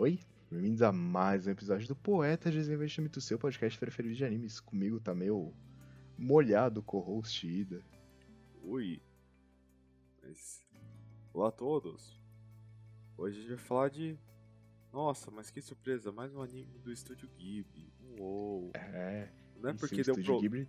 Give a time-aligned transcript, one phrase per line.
[0.00, 4.60] Oi, bem-vindos a mais um episódio do Poeta Desinvestimento, seu podcast preferido de animes.
[4.60, 5.52] Comigo tá meu
[6.16, 7.82] molhado co-host Ida.
[8.62, 9.02] Oi.
[10.22, 10.64] Mas...
[11.34, 12.16] Olá a todos.
[13.16, 14.16] Hoje a gente vai falar de.
[14.92, 16.12] Nossa, mas que surpresa!
[16.12, 17.92] Mais um anime do Estúdio Ghibli.
[18.20, 18.70] Uou!
[18.74, 19.32] É.
[19.56, 20.40] Não é porque deu pro...
[20.40, 20.68] Ghibli,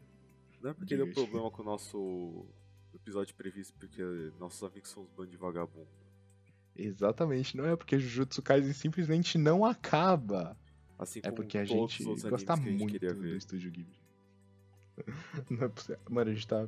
[0.60, 2.48] Não é porque deu problema com o nosso
[2.96, 4.02] episódio previsto, porque
[4.40, 6.09] nossos amigos são os bandos de vagabundo.
[6.82, 10.58] Exatamente, não é porque Jujutsu Kaisen simplesmente não acaba.
[10.98, 13.36] Assim É porque a gente gosta que a gente muito do ver.
[13.36, 14.00] Estúdio Ghibli.
[15.50, 16.00] Não é possível.
[16.10, 16.68] Mano, a gente tá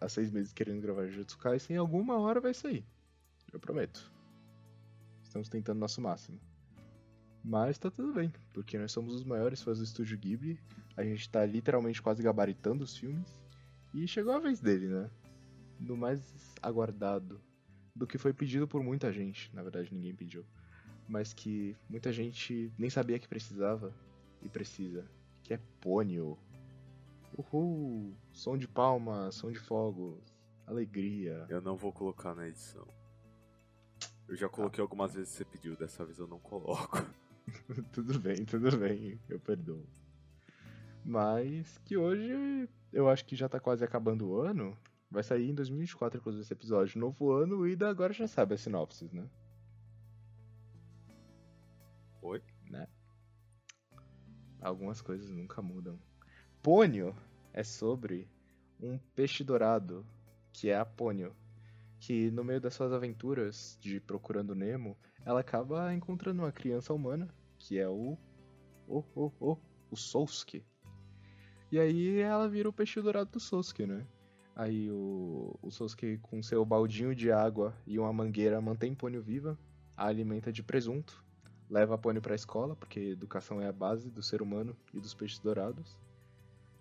[0.00, 2.84] há seis meses querendo gravar Jujutsu Kaisen e alguma hora vai sair.
[3.52, 4.12] Eu prometo.
[5.22, 6.40] Estamos tentando nosso máximo.
[7.44, 10.60] Mas tá tudo bem, porque nós somos os maiores fãs do Estúdio Ghibli.
[10.96, 13.42] A gente tá literalmente quase gabaritando os filmes.
[13.92, 15.10] E chegou a vez dele, né?
[15.80, 17.40] Do mais aguardado.
[17.94, 19.54] Do que foi pedido por muita gente.
[19.54, 20.44] Na verdade, ninguém pediu.
[21.08, 23.92] Mas que muita gente nem sabia que precisava
[24.42, 25.04] e precisa.
[25.42, 26.38] Que é Pônio.
[27.36, 28.14] Uhul!
[28.32, 30.20] Som de palmas, som de fogos,
[30.66, 31.46] alegria.
[31.48, 32.86] Eu não vou colocar na edição.
[34.28, 36.98] Eu já coloquei algumas vezes que você pediu, dessa vez eu não coloco.
[37.92, 39.84] tudo bem, tudo bem, eu perdoo.
[41.04, 44.76] Mas que hoje eu acho que já tá quase acabando o ano.
[45.12, 46.98] Vai sair em 2024, inclusive, esse episódio.
[46.98, 49.28] Novo ano, e da agora já sabe as sinopses, né?
[52.22, 52.42] Oi?
[52.70, 52.88] Né?
[54.58, 55.98] Algumas coisas nunca mudam.
[56.62, 57.14] Pônio
[57.52, 58.26] é sobre
[58.80, 60.06] um peixe dourado,
[60.50, 61.36] que é a Pônio,
[62.00, 64.96] que no meio das suas aventuras de procurando Nemo,
[65.26, 68.16] ela acaba encontrando uma criança humana, que é o
[68.88, 69.58] o o o,
[69.90, 70.64] o Sousuke.
[71.70, 74.06] E aí ela vira o peixe dourado do Sousuke, né?
[74.54, 79.58] Aí o, o Sousuke com seu baldinho de água e uma mangueira mantém Pônio viva,
[79.96, 81.24] a alimenta de presunto,
[81.70, 85.14] leva a Pônio pra escola, porque educação é a base do ser humano e dos
[85.14, 85.98] peixes dourados.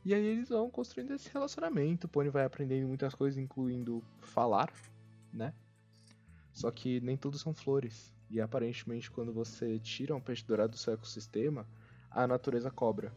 [0.04, 4.74] E aí eles vão construindo esse relacionamento, o Pônio vai aprendendo muitas coisas, incluindo falar,
[5.32, 5.54] né?
[6.52, 8.14] Só que nem tudo são flores.
[8.30, 11.66] E aparentemente quando você tira um peixe dourado do seu ecossistema,
[12.10, 13.14] a natureza cobra.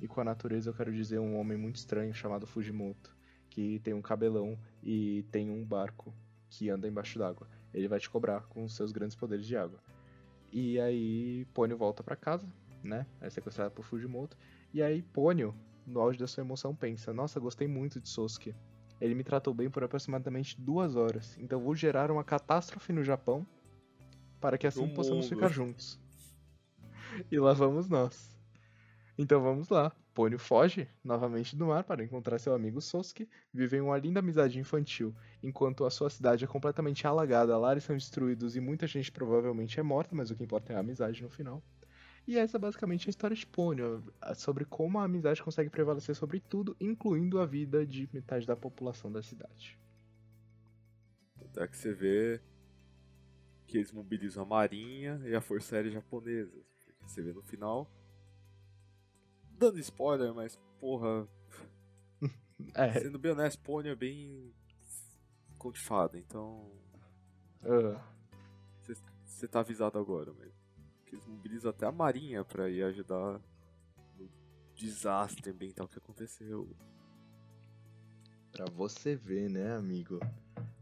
[0.00, 3.14] E com a natureza eu quero dizer um homem muito estranho chamado Fujimoto,
[3.52, 6.14] que tem um cabelão e tem um barco
[6.48, 7.46] que anda embaixo d'água.
[7.74, 9.78] Ele vai te cobrar com os seus grandes poderes de água.
[10.50, 12.50] E aí Pônio volta pra casa,
[12.82, 13.06] né?
[13.20, 14.38] É sequestrado por Fujimoto.
[14.72, 15.54] E aí Pônio,
[15.86, 18.54] no auge da sua emoção, pensa: Nossa, gostei muito de Sosuke.
[18.98, 21.36] Ele me tratou bem por aproximadamente duas horas.
[21.38, 23.46] Então vou gerar uma catástrofe no Japão
[24.40, 26.00] para que assim possamos ficar juntos.
[27.30, 28.34] E lá vamos nós.
[29.18, 29.92] Então vamos lá.
[30.14, 33.28] Pônio foge novamente do mar para encontrar seu amigo Sosuke.
[33.52, 38.54] Vivem uma linda amizade infantil, enquanto a sua cidade é completamente alagada, lares são destruídos
[38.54, 41.62] e muita gente provavelmente é morta, mas o que importa é a amizade no final.
[42.26, 44.04] E essa é basicamente a história de Pônio,
[44.36, 49.10] sobre como a amizade consegue prevalecer sobre tudo, incluindo a vida de metade da população
[49.10, 49.78] da cidade.
[51.40, 52.40] Até que você vê
[53.66, 56.62] que eles mobilizam a marinha e a força aérea japonesa.
[57.00, 57.90] Você vê no final.
[59.62, 61.28] Dando spoiler, mas porra,
[62.74, 64.52] É, sendo bem honesto, Pônio é bem
[65.56, 66.68] contifado, então
[67.62, 68.04] ah,
[69.24, 70.52] você tá avisado agora, mas
[71.06, 73.40] que eles mobilizam até a marinha pra ir ajudar
[74.18, 74.28] no
[74.74, 76.68] desastre ambiental que aconteceu.
[78.50, 80.18] pra você ver, né, amigo?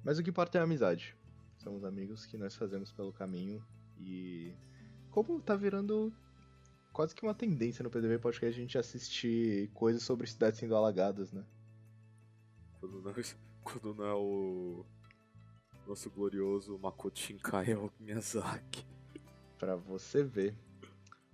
[0.03, 1.15] Mas o que importa é a amizade.
[1.59, 3.63] São os amigos que nós fazemos pelo caminho
[3.99, 4.55] e
[5.11, 6.11] como tá virando
[6.93, 11.33] quase que uma tendência no PDV Podcast a gente assistir coisas sobre cidades sendo alagadas,
[11.33, 11.45] né?
[12.79, 13.15] Quando não,
[13.63, 14.85] quando não é o
[15.87, 18.87] nosso glorioso Makoto Shinkai é o Miyazaki.
[19.59, 20.55] Pra você ver.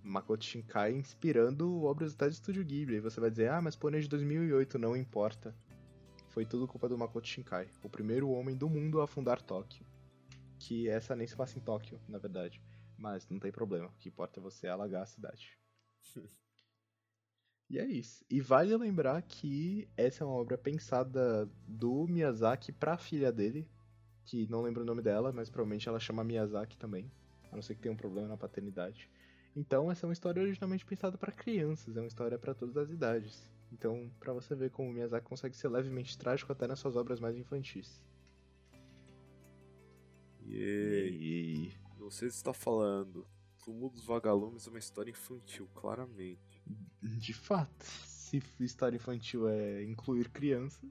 [0.03, 2.95] Makoto Shinkai inspirando obras do Estúdio Ghibli.
[2.95, 5.53] Aí você vai dizer, ah, mas Pônei de 2008, não importa.
[6.29, 9.85] Foi tudo culpa do Makoto Shinkai, o primeiro homem do mundo a fundar Tóquio.
[10.59, 12.61] Que essa nem se passa em Tóquio, na verdade.
[12.97, 15.57] Mas não tem problema, o que importa é você alagar a cidade.
[17.69, 18.25] e é isso.
[18.29, 23.69] E vale lembrar que essa é uma obra pensada do Miyazaki pra filha dele,
[24.25, 27.11] que não lembro o nome dela, mas provavelmente ela chama Miyazaki também
[27.51, 29.09] a não ser que tenha um problema na paternidade.
[29.55, 32.89] Então, essa é uma história originalmente pensada para crianças, é uma história para todas as
[32.89, 33.49] idades.
[33.71, 37.19] Então, pra você ver como o Miyazaki consegue ser levemente trágico até nas suas obras
[37.19, 38.01] mais infantis.
[40.45, 41.71] E
[42.07, 43.27] Não você tá falando.
[43.63, 46.63] Túmulo dos Vagalumes é uma história infantil, claramente.
[47.01, 50.89] De fato, se história infantil é incluir crianças,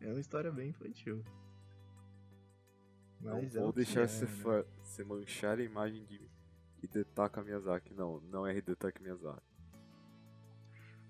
[0.00, 1.22] é uma história bem infantil.
[3.20, 4.30] Não Mas é vou deixar é, você, né?
[4.30, 6.20] fa- você manchar a imagem de
[6.82, 7.92] Hidetaka Miyazaki.
[7.94, 9.42] Não, não é Hidetaka Miyazaki.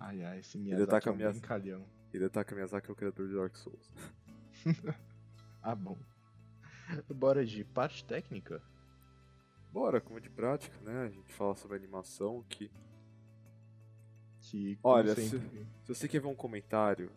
[0.01, 1.39] Ai, ai, esse Hidetaka Miyazaki é um Miyazaki.
[1.41, 1.87] brincalhão.
[2.13, 3.93] Hidetaka Miyazaki é o criador de Dark Souls.
[5.61, 5.99] Ah, bom.
[7.15, 8.63] Bora de parte técnica?
[9.73, 11.03] Bora, como de prática, né?
[11.07, 12.71] A gente fala sobre animação que.
[14.41, 15.29] Que, Olha, se-
[15.85, 17.11] Se você quer ver um comentário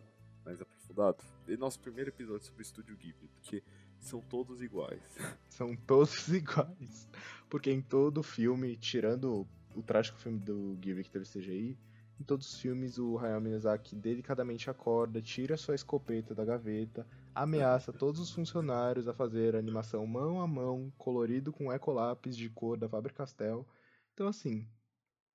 [0.44, 3.62] mais aprofundado, dê nosso primeiro episódio sobre o Estúdio Ghibli, porque
[3.98, 5.00] são todos iguais.
[5.48, 7.08] são todos iguais.
[7.48, 11.78] Porque em todo filme, tirando o trágico filme do Ghibli que teve CGI,
[12.20, 17.92] em todos os filmes o Hayao Miyazaki delicadamente acorda, tira sua escopeta da gaveta, ameaça
[17.92, 22.88] todos os funcionários a fazer animação mão a mão, colorido com ecolápis de cor da
[22.88, 23.66] Faber-Castell.
[24.12, 24.68] Então assim,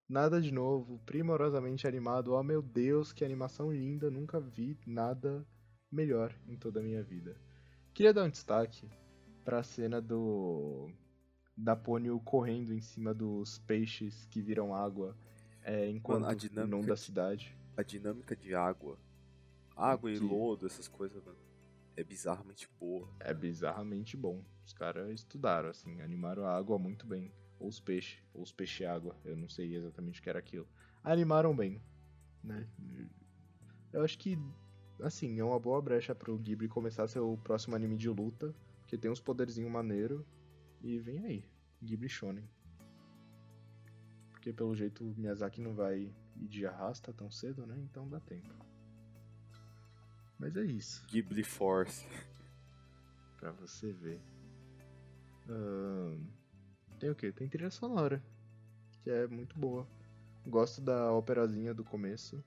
[0.07, 2.33] nada de novo, primorosamente animado.
[2.33, 5.45] Oh meu Deus, que animação linda, nunca vi nada
[5.91, 7.35] melhor em toda a minha vida.
[7.93, 8.89] Queria dar um destaque
[9.43, 10.89] pra cena do
[11.55, 15.17] da Pônio correndo em cima dos peixes que viram água
[15.63, 17.57] é, enquanto Mano, a dinâmica inunda a de- cidade.
[17.75, 18.97] A dinâmica de água,
[19.75, 21.37] água e lodo, essas coisas, mano,
[21.97, 23.09] é bizarramente boa.
[23.19, 24.45] É bizarramente bom.
[24.63, 27.33] Os caras estudaram, assim, animaram a água muito bem.
[27.59, 30.67] Ou os peixes, ou os peixes-água, eu não sei exatamente o que era aquilo.
[31.03, 31.81] Animaram bem,
[32.43, 32.69] né?
[33.91, 34.37] Eu acho que,
[35.01, 39.09] assim, é uma boa brecha pro Ghibli começar seu próximo anime de luta, porque tem
[39.09, 40.23] uns poderzinhos maneiro
[40.83, 41.43] e vem aí,
[41.81, 42.47] Ghibli Shonen.
[44.29, 47.75] Porque pelo jeito o Miyazaki não vai ir de arrasta tão cedo, né?
[47.79, 48.66] Então dá tempo.
[50.39, 51.05] Mas é isso.
[51.07, 52.05] Ghibli Force.
[53.39, 54.19] Pra você ver.
[56.99, 57.31] Tem o que?
[57.31, 58.23] Tem trilha sonora.
[59.03, 59.87] Que é muito boa.
[60.45, 62.43] Gosto da operazinha do começo.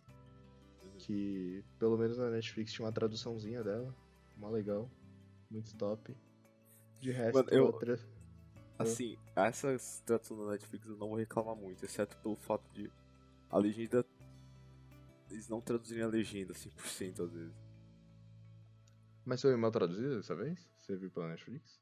[0.98, 3.94] Que pelo menos na Netflix tinha uma traduçãozinha dela.
[4.36, 4.90] Mó legal.
[5.50, 6.14] Muito top.
[7.00, 7.98] De resto, Mano, eu- a trilha-
[8.78, 12.90] Assim, essas traduções da Netflix eu não vou reclamar muito, exceto pelo fato de
[13.50, 14.04] a legenda.
[15.30, 17.54] Eles não traduzirem a legenda 100% às vezes.
[19.24, 20.68] Mas foi mal traduzido dessa vez?
[20.76, 21.80] Você viu pela Netflix?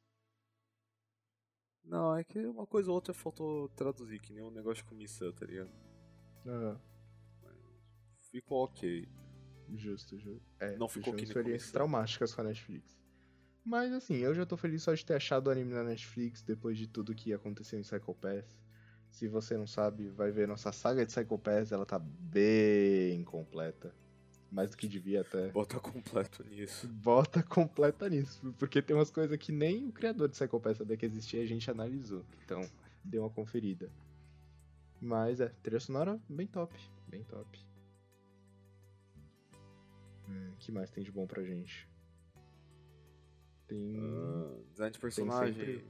[1.84, 5.32] Não, é que uma coisa ou outra faltou traduzir, que nem um negócio de comissão,
[5.32, 5.70] tá ligado?
[6.46, 6.76] Ah,
[8.30, 9.08] Ficou ok.
[9.74, 10.42] justo, justo.
[10.60, 12.98] É, Não ficou que experiências traumáticas com a Netflix.
[13.64, 16.76] Mas assim, eu já tô feliz só de ter achado o anime na Netflix depois
[16.76, 18.58] de tudo que aconteceu em Psycho Pass.
[19.10, 23.94] Se você não sabe, vai ver nossa saga de Psycho Pass, ela tá bem completa.
[24.50, 25.48] Mais do que devia até.
[25.50, 26.88] Bota completo nisso.
[26.88, 30.96] Bota completa nisso, porque tem umas coisas que nem o criador de Psycho Pass sabia
[30.96, 32.24] que existia e a gente analisou.
[32.44, 32.62] Então,
[33.04, 33.90] deu uma conferida.
[35.00, 36.74] Mas é, trilha sonora bem top,
[37.06, 37.58] bem top.
[40.28, 41.88] Hum, que mais tem de bom pra gente?
[43.66, 43.96] Tem.
[43.98, 45.54] Ah, design de personagem.
[45.54, 45.84] sempre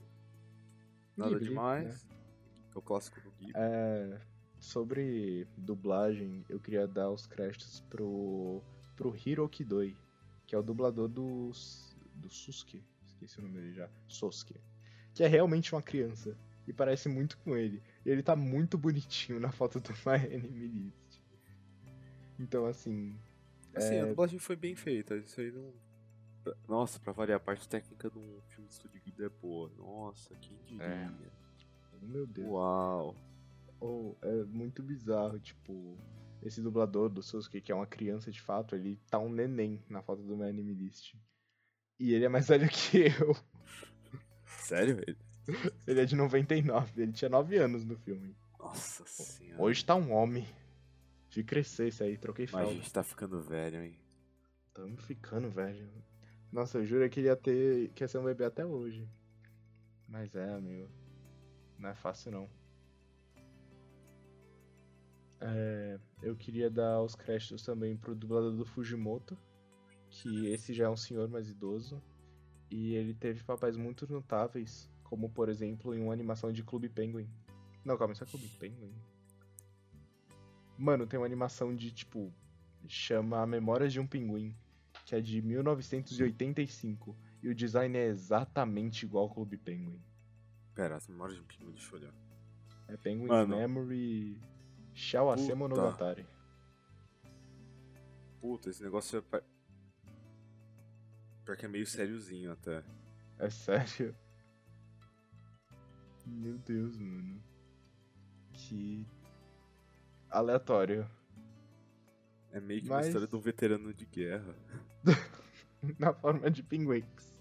[1.17, 2.05] Nada Ghibli, demais.
[2.05, 2.11] né?
[2.75, 3.53] É o clássico do Ghibli.
[3.57, 4.21] É,
[4.59, 8.63] sobre dublagem, eu queria dar os créditos pro,
[8.97, 9.97] pro Hiroki Doi,
[10.47, 11.51] que é o dublador do,
[12.15, 14.55] do Susuke, esqueci o nome dele já, Sosuke,
[15.15, 17.83] que é realmente uma criança, e parece muito com ele.
[18.05, 21.23] E ele tá muito bonitinho na foto do My Anime List.
[22.39, 23.19] Então, assim,
[23.75, 25.17] Assim, é- a dublagem foi bem feita.
[25.17, 25.73] Isso aí não.
[26.67, 29.71] Nossa, pra variar, a parte técnica de um filme de estúdio Ghibli é boa.
[29.77, 30.85] Nossa, quem diria.
[30.85, 31.11] É.
[32.03, 32.49] meu Deus.
[32.49, 33.15] Uau.
[33.81, 35.97] Oh, é muito bizarro, tipo,
[36.43, 40.03] esse dublador do Sasuke, que é uma criança de fato, ele tá um neném na
[40.03, 41.15] foto do meu anime list.
[41.99, 43.37] E ele é mais velho que eu.
[44.45, 44.99] Sério?
[45.07, 45.17] Ele-
[45.87, 48.37] Ele é de 99, ele tinha 9 anos no filme.
[48.59, 49.63] Nossa senhora.
[49.63, 50.47] Hoje tá um homem.
[51.31, 52.75] De crescer isso aí, troquei Mas a fralda.
[52.75, 53.99] gente tá ficando velho, hein?
[54.75, 55.89] Tamo ficando velho.
[56.53, 57.91] Nossa, eu juro que ele ia ter.
[57.95, 59.09] que ia ser um bebê até hoje.
[60.07, 60.89] Mas é, amigo.
[61.79, 62.51] Não é fácil não.
[65.41, 69.37] É, eu queria dar os créditos também pro dublador do Fujimoto.
[70.11, 72.03] Que esse já é um senhor mais idoso.
[72.71, 74.91] E ele teve papéis muito notáveis.
[75.05, 77.29] Como por exemplo em uma animação de Clube Penguin.
[77.85, 78.93] Não, calma, isso é Clube Penguin.
[80.77, 82.33] Mano, tem uma animação de tipo.
[82.87, 84.55] Chama A Memória de um Pinguim
[85.09, 87.17] que é de 1985.
[87.43, 89.99] E o design é exatamente igual ao Clube Penguin.
[90.75, 92.15] Pera, as memórias de um pinguim, deixa eu olhar.
[92.89, 93.57] É Penguin's Mano.
[93.57, 94.39] Memory
[94.99, 95.55] Shall Ase Puta.
[95.57, 96.27] Monogatari.
[98.41, 99.43] Puta, esse negócio é.
[101.45, 102.83] Pior que é meio sériozinho até.
[103.39, 104.15] É sério?
[106.27, 107.41] Meu Deus, mano.
[108.53, 109.07] Que
[110.29, 111.09] aleatório.
[112.51, 114.55] É meio que Mas- uma história de um veterano de guerra.
[115.99, 117.33] Na forma de pinguins.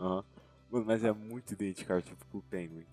[0.00, 0.24] Aham.
[0.70, 2.84] Mano, mas é muito idêntico ao tipo Penguin.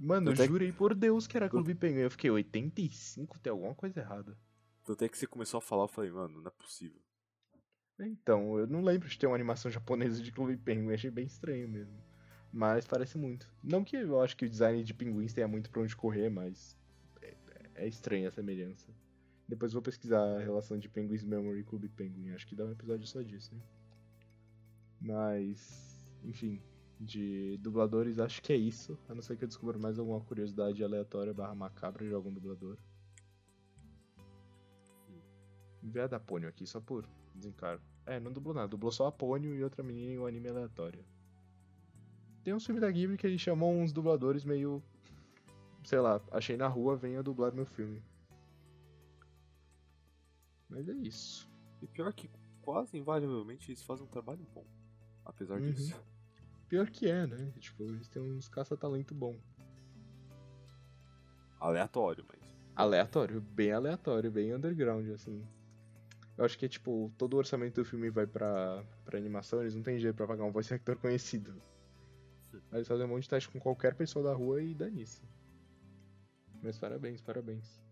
[0.00, 2.00] Mano, eu Até- jurei por Deus que era Clube Penguin.
[2.00, 4.38] Eu fiquei 85, tem alguma coisa errada.
[4.84, 7.00] Tanto é que você começou a falar, eu falei, mano, não é possível.
[8.00, 11.68] Então, eu não lembro de ter uma animação japonesa de Clube Penguin, achei bem estranho
[11.68, 11.98] mesmo.
[12.52, 13.52] Mas parece muito.
[13.62, 16.78] Não que eu acho que o design de pinguins tenha muito pra onde correr, mas
[17.20, 17.34] é,
[17.74, 18.86] é estranha a semelhança.
[19.48, 22.70] Depois vou pesquisar a relação de Penguins Memory e Clube Penguin, acho que dá um
[22.72, 23.62] episódio só disso, né?
[25.00, 26.62] Mas, enfim,
[27.00, 30.82] de dubladores acho que é isso, a não ser que eu descubra mais alguma curiosidade
[30.82, 32.76] aleatória barra macabra de algum dublador.
[36.02, 37.82] A da Pônio aqui, só por desencargo.
[38.04, 41.04] É, não dublou nada, dublou só a Pônio e outra menina em um anime aleatório.
[42.44, 44.82] Tem um filme da Ghibli que ele chamou uns dubladores meio.
[45.84, 48.02] Sei lá, achei na rua, venha dublar meu filme.
[50.68, 51.48] Mas é isso.
[51.80, 54.66] E pior que quase invariavelmente eles fazem um trabalho bom.
[55.24, 55.70] Apesar Uhum.
[55.70, 56.00] disso.
[56.68, 57.52] Pior que é, né?
[57.58, 59.36] Tipo, eles têm uns caça-talento bom.
[61.58, 62.56] Aleatório, mas.
[62.76, 65.44] Aleatório, bem aleatório, bem underground, assim.
[66.36, 69.82] Eu acho que tipo, todo o orçamento do filme vai pra, pra animação, eles não
[69.82, 71.60] tem jeito pra pagar um voice actor conhecido.
[72.70, 75.26] Aí eles fazem um monte de teste com qualquer pessoa da rua e dá nisso.
[76.62, 77.82] Mas parabéns, parabéns.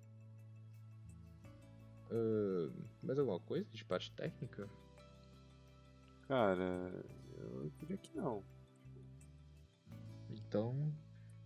[2.11, 2.71] Ahn,
[3.03, 4.69] mais alguma coisa de parte técnica?
[6.29, 6.93] Cara,
[7.39, 8.45] eu diria que não.
[10.49, 10.95] Então,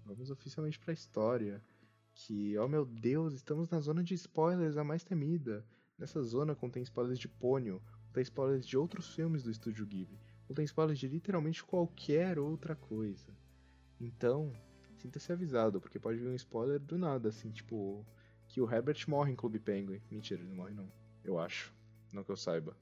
[0.05, 1.63] vamos oficialmente pra história.
[2.13, 5.65] Que, oh meu Deus, estamos na zona de spoilers a mais temida.
[5.99, 10.65] Nessa zona contém spoilers de Ponyo, contém spoilers de outros filmes do estúdio Ghibli, contém
[10.65, 13.35] spoilers de literalmente qualquer outra coisa.
[14.01, 14.53] Então,
[14.97, 18.05] sinta-se avisado, porque pode vir um spoiler do nada, assim, tipo,
[18.49, 20.01] que o Herbert morre em Clube Penguin.
[20.11, 20.91] Mentira, ele não morre não.
[21.23, 21.73] Eu acho.
[22.13, 22.77] Não que eu saiba.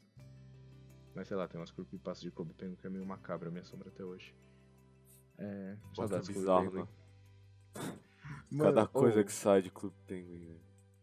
[1.15, 3.65] Mas sei lá, tem umas creepypastas de Clube Penguin que é meio macabra a minha
[3.65, 4.35] sombra até hoje.
[5.39, 5.77] É.
[5.95, 6.89] Clube bizarro, né?
[8.51, 10.61] Mano, Cada coisa que sai de Clube Penguin, velho.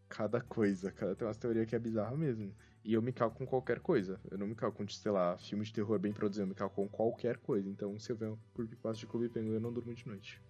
[0.08, 1.14] Cada coisa, cara.
[1.14, 2.54] Tem umas teorias que é bizarra mesmo.
[2.84, 4.20] E eu me calco com qualquer coisa.
[4.30, 6.44] Eu não me calco com, sei lá, filme de terror bem produzido.
[6.44, 7.68] Eu me calco com qualquer coisa.
[7.68, 10.40] Então, se eu ver um creepypasta de Clube Penguin, eu não durmo de noite.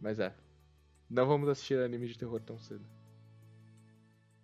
[0.00, 0.34] Mas é.
[1.08, 2.84] Não vamos assistir anime de terror tão cedo.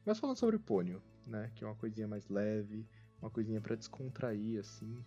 [0.05, 1.51] Mas falando sobre Ponyo, né?
[1.55, 2.87] Que é uma coisinha mais leve,
[3.21, 5.05] uma coisinha pra descontrair, assim.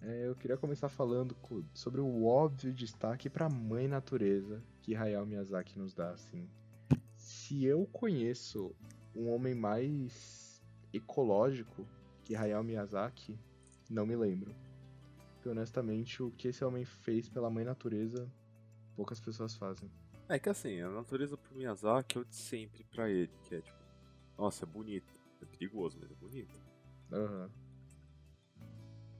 [0.00, 1.36] É, eu queria começar falando
[1.74, 6.48] sobre o óbvio destaque pra mãe natureza que Hayao Miyazaki nos dá, assim.
[7.16, 8.74] Se eu conheço
[9.14, 10.62] um homem mais
[10.92, 11.86] ecológico
[12.22, 13.38] que Hayao Miyazaki,
[13.90, 14.54] não me lembro.
[15.34, 18.30] Porque honestamente, o que esse homem fez pela mãe natureza,
[18.94, 19.90] poucas pessoas fazem.
[20.28, 23.60] É que assim, a natureza pro Miyazaki é o de sempre pra ele, que é
[23.60, 23.78] tipo,
[24.36, 25.12] nossa, é bonito.
[25.40, 26.54] É perigoso, mas é bonito.
[27.12, 27.50] Aham.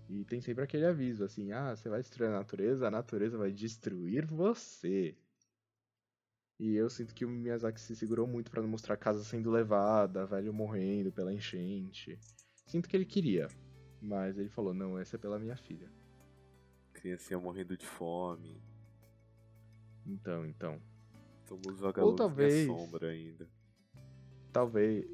[0.09, 3.53] E tem sempre aquele aviso, assim, ah, você vai destruir a natureza, a natureza vai
[3.53, 5.15] destruir você.
[6.59, 9.51] E eu sinto que o Miyazaki se segurou muito pra não mostrar a casa sendo
[9.51, 12.19] levada, velho morrendo pela enchente.
[12.67, 13.49] Sinto que ele queria,
[14.01, 15.91] mas ele falou, não, essa é pela minha filha.
[16.95, 18.61] Criancinha morrendo de fome.
[20.07, 20.81] Então, então.
[21.47, 23.49] Tomamos vagalumes talvez- na sombra ainda.
[24.53, 25.07] Talvez,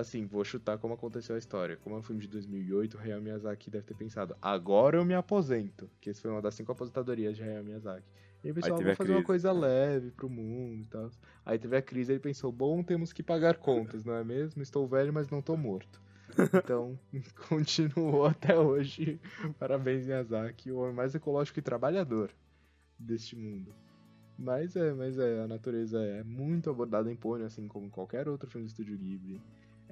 [0.00, 1.76] assim, vou chutar como aconteceu a história.
[1.76, 5.14] Como é um filme de 2008, o Hayao Miyazaki deve ter pensado, agora eu me
[5.14, 5.88] aposento.
[6.00, 8.06] Que esse foi uma das cinco aposentadorias de Hayao Miyazaki.
[8.42, 9.26] E ah, teve vou fazer uma crise.
[9.26, 11.10] coisa leve pro mundo e tal.
[11.44, 14.62] Aí teve a crise, ele pensou, bom, temos que pagar contas, não é mesmo?
[14.62, 16.00] Estou velho, mas não tô morto.
[16.54, 16.98] Então,
[17.48, 19.20] continuou até hoje.
[19.58, 22.30] Parabéns, Miyazaki, o homem mais ecológico e trabalhador
[22.98, 23.74] deste mundo.
[24.38, 28.48] Mas é, mas é, a natureza é muito abordada em Ponyo, assim como qualquer outro
[28.48, 29.38] filme do Estúdio Ghibli.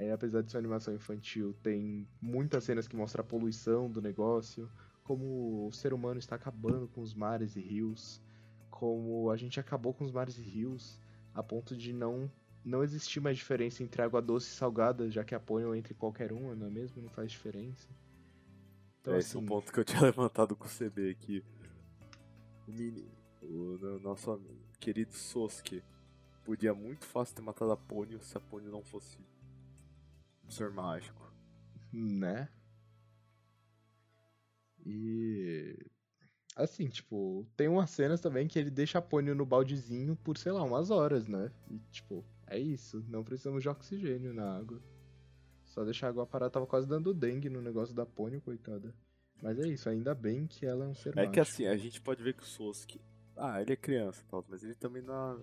[0.00, 4.00] É, apesar de ser uma animação infantil, tem muitas cenas que mostram a poluição do
[4.00, 4.70] negócio,
[5.02, 8.22] como o ser humano está acabando com os mares e rios,
[8.70, 11.00] como a gente acabou com os mares e rios
[11.34, 12.30] a ponto de não
[12.64, 16.32] não existir mais diferença entre água doce e salgada, já que a Ponyo entre qualquer
[16.32, 17.02] uma, não é mesmo?
[17.02, 17.88] Não faz diferença.
[19.00, 21.42] Então, Esse é um assim, ponto que eu tinha levantado com o CB aqui.
[22.66, 23.08] O mini,
[23.42, 24.40] o no- nosso
[24.78, 25.82] querido Sosuke,
[26.44, 29.18] podia muito fácil ter matado a Ponyo se a Ponyo não fosse
[30.52, 31.30] ser mágico.
[31.92, 32.48] Né?
[34.84, 35.76] E.
[36.56, 40.50] Assim, tipo, tem umas cenas também que ele deixa a Ponyo no baldezinho por, sei
[40.50, 41.52] lá, umas horas, né?
[41.70, 43.04] E, tipo, é isso.
[43.08, 44.82] Não precisamos de oxigênio na água.
[45.66, 46.50] Só deixar a água parada.
[46.50, 48.92] Tava quase dando dengue no negócio da Ponyo, coitada.
[49.40, 51.40] Mas é isso, ainda bem que ela é um ser É que mágico.
[51.42, 53.00] assim, a gente pode ver que o Sosuke.
[53.36, 55.40] Ah, ele é criança e tal, mas ele também não.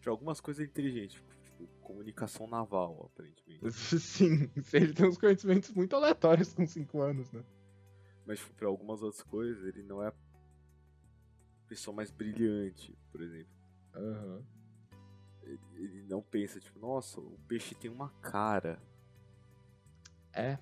[0.00, 1.30] De algumas coisas é inteligente, tipo,
[1.66, 3.70] tipo, comunicação naval, aparentemente.
[4.00, 7.44] Sim, ele tem uns conhecimentos muito aleatórios com 5 anos, né?
[8.26, 10.12] Mas tipo, pra algumas outras coisas ele não é
[11.68, 13.52] pessoa mais brilhante, por exemplo.
[13.94, 14.44] Aham.
[15.42, 18.80] Ele, ele não pensa, tipo, nossa, o peixe tem uma cara.
[20.32, 20.58] É.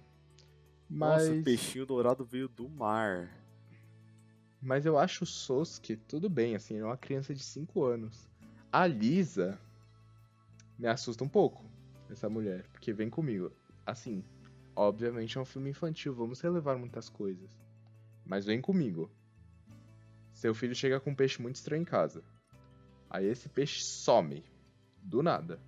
[0.88, 1.28] Mas.
[1.28, 3.28] Nossa, o peixinho dourado veio do mar.
[4.62, 8.28] Mas eu acho o Sosuke tudo bem, assim, é uma criança de 5 anos.
[8.70, 9.58] A Lisa
[10.80, 11.62] me assusta um pouco,
[12.08, 13.52] essa mulher, porque vem comigo.
[13.84, 14.24] Assim,
[14.74, 17.50] obviamente é um filme infantil, vamos relevar muitas coisas.
[18.24, 19.10] Mas vem comigo.
[20.32, 22.24] Seu filho chega com um peixe muito estranho em casa.
[23.10, 24.42] Aí esse peixe some.
[25.02, 25.60] Do nada.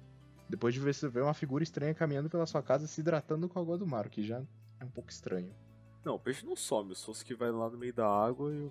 [0.48, 3.58] Depois de ver você ver uma figura estranha caminhando pela sua casa se hidratando com
[3.58, 4.42] a água do mar, que já
[4.80, 5.54] é um pouco estranho.
[6.04, 8.70] Não, o peixe não some, o Sosuke vai lá no meio da água e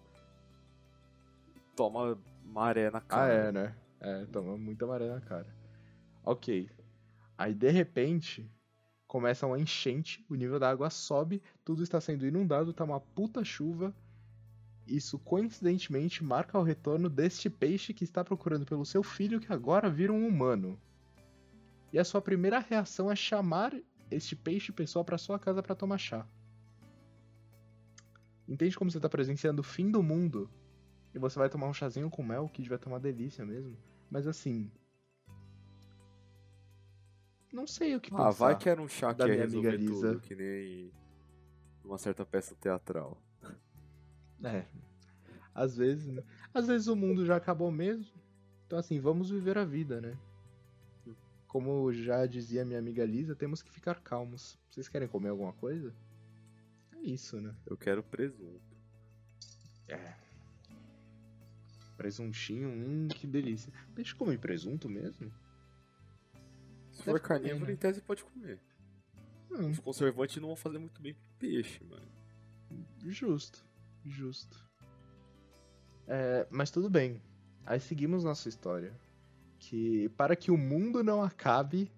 [1.75, 3.33] toma maré na Ah, cara.
[3.33, 3.75] é, né?
[3.99, 5.47] É, toma muita maré na cara.
[6.23, 6.69] Ok.
[7.37, 8.49] Aí, de repente,
[9.07, 13.43] começa uma enchente, o nível da água sobe, tudo está sendo inundado, tá uma puta
[13.43, 13.93] chuva.
[14.87, 19.89] Isso, coincidentemente, marca o retorno deste peixe que está procurando pelo seu filho, que agora
[19.89, 20.79] vira um humano.
[21.91, 23.73] E a sua primeira reação é chamar
[24.09, 26.25] este peixe pessoa para sua casa para tomar chá.
[28.47, 30.49] Entende como você está presenciando o fim do mundo
[31.13, 33.77] e você vai tomar um chazinho com mel, que vai tomar delícia mesmo.
[34.09, 34.71] Mas assim.
[37.51, 38.27] Não sei o que pensar.
[38.27, 40.13] Ah, vai que era um chá que ia resolver Lisa.
[40.13, 40.91] tudo, que nem
[41.83, 43.21] uma certa peça teatral.
[44.43, 44.65] É.
[45.53, 46.23] Às vezes, né?
[46.53, 48.05] Às vezes o mundo já acabou mesmo.
[48.65, 50.17] Então assim, vamos viver a vida, né?
[51.47, 54.57] Como já dizia minha amiga Lisa, temos que ficar calmos.
[54.69, 55.93] Vocês querem comer alguma coisa?
[56.95, 57.53] É isso, né?
[57.65, 58.77] Eu quero presunto.
[59.89, 60.15] É.
[61.97, 63.71] Presuntinho, hum, que delícia.
[63.93, 65.31] Deixa eu comer presunto mesmo?
[66.91, 67.73] Se for comer, carnívoro, né?
[67.73, 68.59] em tese pode comer.
[69.49, 72.07] Hum, Os conservantes não vão fazer muito bem pro peixe, mano.
[73.05, 73.65] Justo,
[74.05, 74.57] justo.
[76.07, 77.21] É, mas tudo bem.
[77.65, 78.93] Aí seguimos nossa história.
[79.59, 81.91] Que para que o mundo não acabe,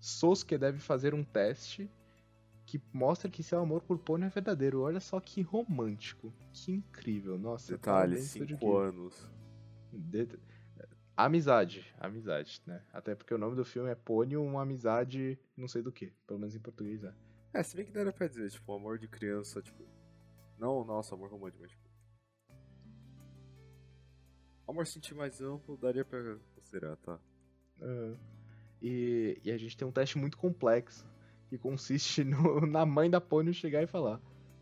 [0.00, 1.90] Sosuke deve fazer um teste
[2.66, 4.82] que mostra que seu amor por Pony é verdadeiro.
[4.82, 6.32] Olha só que romântico.
[6.52, 7.38] Que incrível.
[7.38, 8.76] Nossa, Detalhe, parabéns, 5 Tsurugi.
[8.88, 9.30] anos.
[9.92, 10.28] De-
[11.20, 12.80] Amizade, amizade, né?
[12.92, 16.12] Até porque o nome do filme é Pony, uma amizade, não sei do que.
[16.24, 17.12] Pelo menos em português é.
[17.52, 19.82] É, se bem que daria pra dizer, tipo, amor de criança, tipo.
[20.56, 21.88] Não, nossa, amor romântico, mas tipo.
[24.68, 27.18] Amor sentir mais amplo, daria pra considerar, tá?
[27.82, 28.16] Aham.
[28.80, 31.04] E, e a gente tem um teste muito complexo,
[31.48, 34.20] que consiste no- na mãe da Pônio chegar e falar: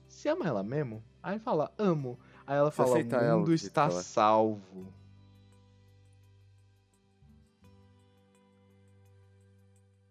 [0.08, 1.04] Você ama ela mesmo?
[1.22, 2.18] Aí fala: Amo.
[2.46, 4.94] Aí ela fala: O ela mundo está que ela é." salvo.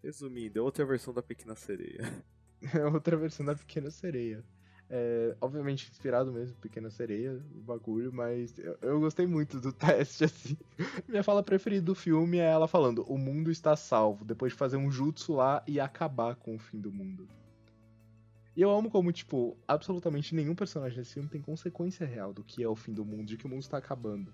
[0.06, 2.24] Resumindo, é outra versão da Pequena Sereia.
[2.74, 4.44] É outra versão da Pequena Sereia.
[4.90, 10.24] É, obviamente inspirado mesmo, Pequena Sereia, o bagulho, mas eu, eu gostei muito do teste,
[10.24, 10.58] assim.
[11.08, 14.78] Minha fala preferida do filme é ela falando: O mundo está salvo, depois de fazer
[14.78, 17.28] um jutsu lá e acabar com o fim do mundo.
[18.56, 22.64] E eu amo como, tipo, absolutamente nenhum personagem desse filme tem consequência real do que
[22.64, 24.34] é o fim do mundo, de que o mundo está acabando.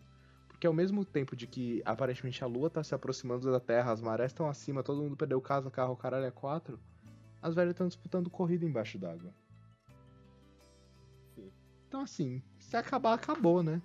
[0.61, 3.99] Porque ao mesmo tempo de que aparentemente a lua tá se aproximando da Terra, as
[3.99, 6.79] marés estão acima, todo mundo perdeu casa, carro, caralho, é quatro,
[7.41, 9.33] as velhas estão disputando corrida embaixo d'água.
[11.87, 13.81] Então assim, se acabar, acabou, né?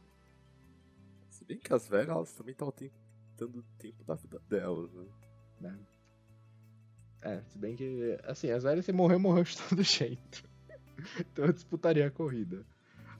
[1.31, 5.07] Se bem que as velhas, elas também estavam tentando o tempo da vida delas, né?
[5.59, 5.79] né?
[7.23, 10.47] É, se bem que, assim, as velhas se morrer, morreu de todo jeito.
[11.21, 12.67] então eu disputaria a corrida.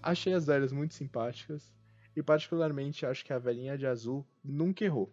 [0.03, 1.75] Achei as velhas muito simpáticas.
[2.17, 5.13] E particularmente acho que a velhinha de azul nunca errou.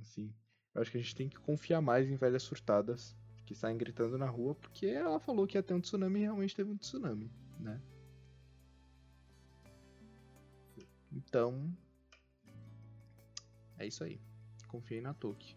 [0.00, 0.34] Assim,
[0.74, 4.18] eu acho que a gente tem que confiar mais em velhas surtadas que saem gritando
[4.18, 7.30] na rua, porque ela falou que ia ter um tsunami e realmente teve um tsunami,
[7.60, 7.80] né?
[11.12, 11.72] Então.
[13.78, 14.20] É isso aí.
[14.66, 15.56] Confiei na Toki.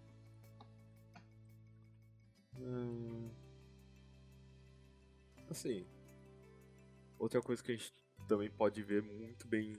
[2.59, 3.31] Hum...
[5.49, 5.87] Assim.
[7.17, 7.91] Outra coisa que a gente
[8.27, 9.75] também pode ver muito bem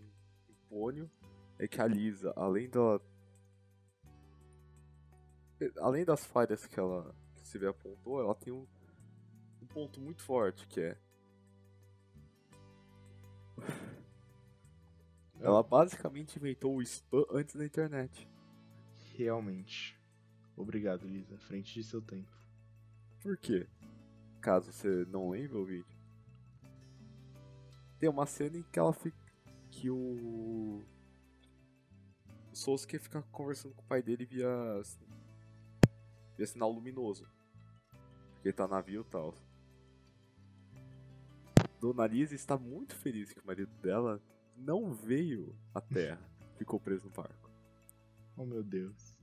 [1.58, 3.00] é que a Lisa, além da.
[5.80, 8.66] Além das falhas que ela que se vê apontou, ela tem um,
[9.60, 10.96] um ponto muito forte que é.
[15.40, 18.28] Ela basicamente inventou o spam antes da internet.
[19.14, 19.96] Realmente.
[20.56, 21.38] Obrigado, Lisa.
[21.38, 22.36] Frente de seu tempo.
[23.20, 23.68] Por quê?
[24.40, 25.96] Caso você não lembre o vídeo.
[28.00, 29.27] Tem uma cena em que ela fica.
[29.78, 30.82] Que o.
[32.50, 34.48] O Sosuke fica conversando com o pai dele via.
[36.36, 37.24] via sinal luminoso.
[38.34, 39.34] Porque ele tá navio e tal.
[41.80, 44.20] Dona Lisa está muito feliz que o marido dela
[44.56, 46.20] não veio à Terra.
[46.58, 47.48] ficou preso no barco.
[48.36, 49.16] Oh meu Deus.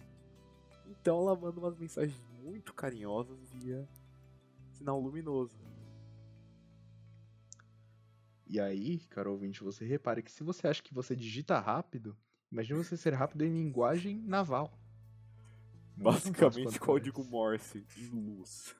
[0.87, 3.85] Então ela manda umas mensagens muito carinhosas via
[4.71, 5.57] sinal luminoso.
[8.47, 12.15] E aí, caro ouvinte, você repare que se você acha que você digita rápido,
[12.51, 14.77] imagine você ser rápido em linguagem naval.
[15.97, 17.23] Não é Basicamente código.
[17.23, 18.75] Morse em luz.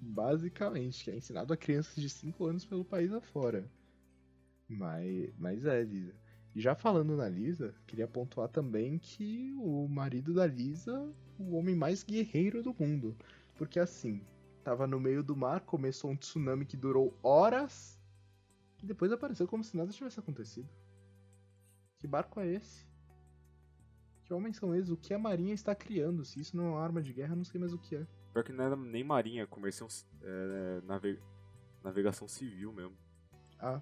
[0.00, 3.70] Basicamente, que é ensinado a crianças de 5 anos pelo país afora.
[4.68, 6.14] Mas, mas é, Lisa.
[6.54, 11.76] E já falando na Lisa, queria pontuar também que o marido da Lisa, o homem
[11.76, 13.16] mais guerreiro do mundo.
[13.54, 14.22] Porque assim,
[14.64, 17.97] tava no meio do mar, começou um tsunami que durou horas
[18.82, 20.68] e depois apareceu como se nada tivesse acontecido.
[21.98, 22.86] Que barco é esse?
[24.24, 24.90] Que homens são esses?
[24.90, 26.24] O que a marinha está criando?
[26.24, 28.06] Se isso não é uma arma de guerra, eu não sei mais o que é.
[28.32, 29.88] Pior que não era nem marinha, comercião,
[30.22, 31.20] é, nave-
[31.82, 32.96] navegação civil mesmo.
[33.58, 33.80] Ah.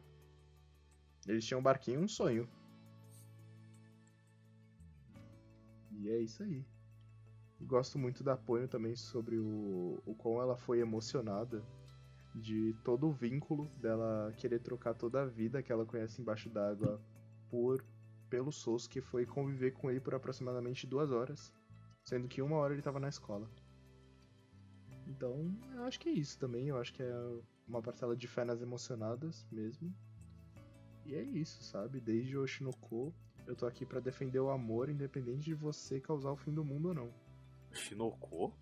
[1.26, 2.48] Eles tinham um barquinho e um sonho.
[5.90, 6.64] E é isso aí.
[7.61, 11.64] Gosto muito da Ponyo também sobre o, o quão ela foi emocionada
[12.37, 17.01] de todo o vínculo dela querer trocar toda a vida que ela conhece embaixo d'água
[17.49, 17.83] por
[18.29, 21.53] pelo Sos, que foi conviver com ele por aproximadamente duas horas,
[22.05, 23.49] sendo que uma hora ele estava na escola.
[25.07, 26.66] Então, eu acho que é isso também.
[26.68, 29.94] Eu acho que é uma parcela de fé nas emocionadas mesmo.
[31.05, 32.01] E é isso, sabe?
[32.01, 33.14] Desde o Oshinoko,
[33.46, 36.88] eu tô aqui pra defender o amor, independente de você causar o fim do mundo
[36.88, 37.14] ou não.
[37.72, 38.53] Shinoko?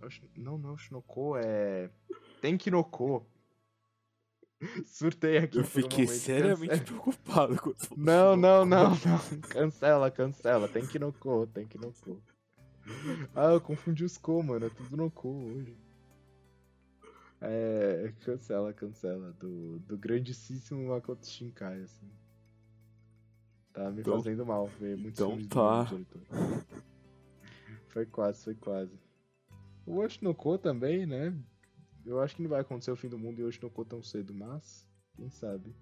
[0.00, 1.90] Oshi- Não, não, Oshinoko é.
[2.44, 3.26] Tenkinoko.
[4.84, 5.56] Surtei aqui.
[5.56, 6.84] Eu um fiquei momento, seriamente cancela.
[6.84, 9.40] preocupado você falou Não, não, não, não.
[9.48, 10.68] Cancela, cancela.
[10.68, 12.22] Tenkinoko, Tenkinoko.
[13.34, 14.66] Ah, eu confundi os Ko, mano.
[14.66, 15.74] É tudo no Ko hoje.
[17.40, 18.12] É.
[18.26, 19.32] Cancela, cancela.
[19.32, 22.10] Do, do grandíssimo Makoto Shinkai, assim.
[23.72, 25.86] Tá me Então- fazendo mal ver muitos então filmes tá.
[27.88, 28.92] Foi quase, foi quase.
[29.86, 31.34] O Oshinoko também, né?
[32.04, 34.86] Eu acho que não vai acontecer o fim do mundo em Oshinoko tão cedo, mas.
[35.16, 35.74] Quem sabe?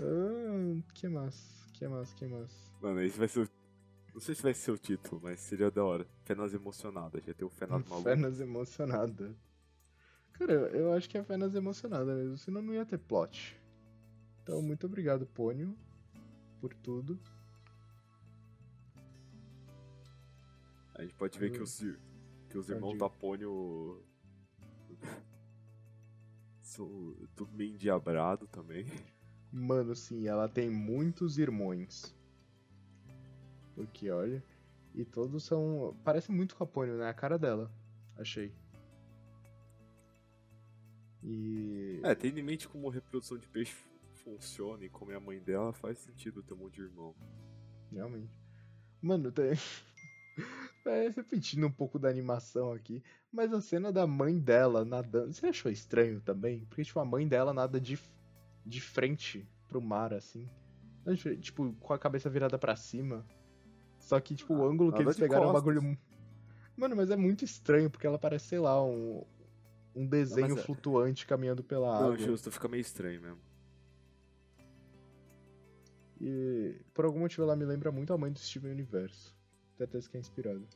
[0.00, 1.66] Ah, que mais?
[1.72, 2.12] Que mais?
[2.14, 2.72] Que mais?
[2.80, 3.48] Mano, esse vai ser o...
[4.14, 6.06] Não sei se vai ser o título, mas seria da hora.
[6.24, 7.22] Fenas emocionadas.
[7.24, 8.08] Já tem o Fenas maluco.
[8.08, 9.34] Fenas emocionada.
[10.34, 13.58] Cara, eu- acho que é Fenas emocionada mesmo, senão não ia ter plot.
[14.42, 15.76] Então, muito obrigado, Pônio,
[16.60, 17.18] por tudo.
[20.94, 21.98] A gente pode ver que os, ir-
[22.56, 24.02] que os irmãos da Pônio
[26.62, 28.86] são tudo meio endiabrado também.
[29.52, 32.14] Mano, sim, ela tem muitos irmãos.
[33.74, 34.42] Porque, olha.
[34.94, 35.94] E todos são.
[36.02, 37.08] Parece muito com a Pônio, né?
[37.08, 37.70] A cara dela.
[38.16, 38.54] Achei.
[41.22, 42.00] E.
[42.02, 43.76] É, tendo em mente como a reprodução de peixe
[44.24, 47.14] funciona e como é a mãe dela, faz sentido ter um monte de irmão.
[47.92, 48.40] Realmente.
[49.02, 49.52] Mano, tem.
[50.86, 55.32] É, repetindo um pouco da animação aqui, mas a cena da mãe dela nadando.
[55.32, 56.64] Você achou estranho também?
[56.66, 57.98] Porque, tipo, a mãe dela nada de,
[58.64, 60.48] de frente pro mar, assim.
[61.04, 63.26] Não de frente, Tipo, com a cabeça virada pra cima.
[63.98, 65.98] Só que, tipo, o ângulo que nada eles pegaram é um bagulho.
[66.76, 69.24] Mano, mas é muito estranho, porque ela parece, sei lá, um,
[69.92, 72.18] um desenho mas é- flutuante caminhando pela Não, água.
[72.18, 73.40] justo, fica meio estranho mesmo.
[76.20, 79.35] E por algum motivo ela me lembra muito a mãe do Steven Universo.
[79.76, 80.66] Certeza que é inspirado.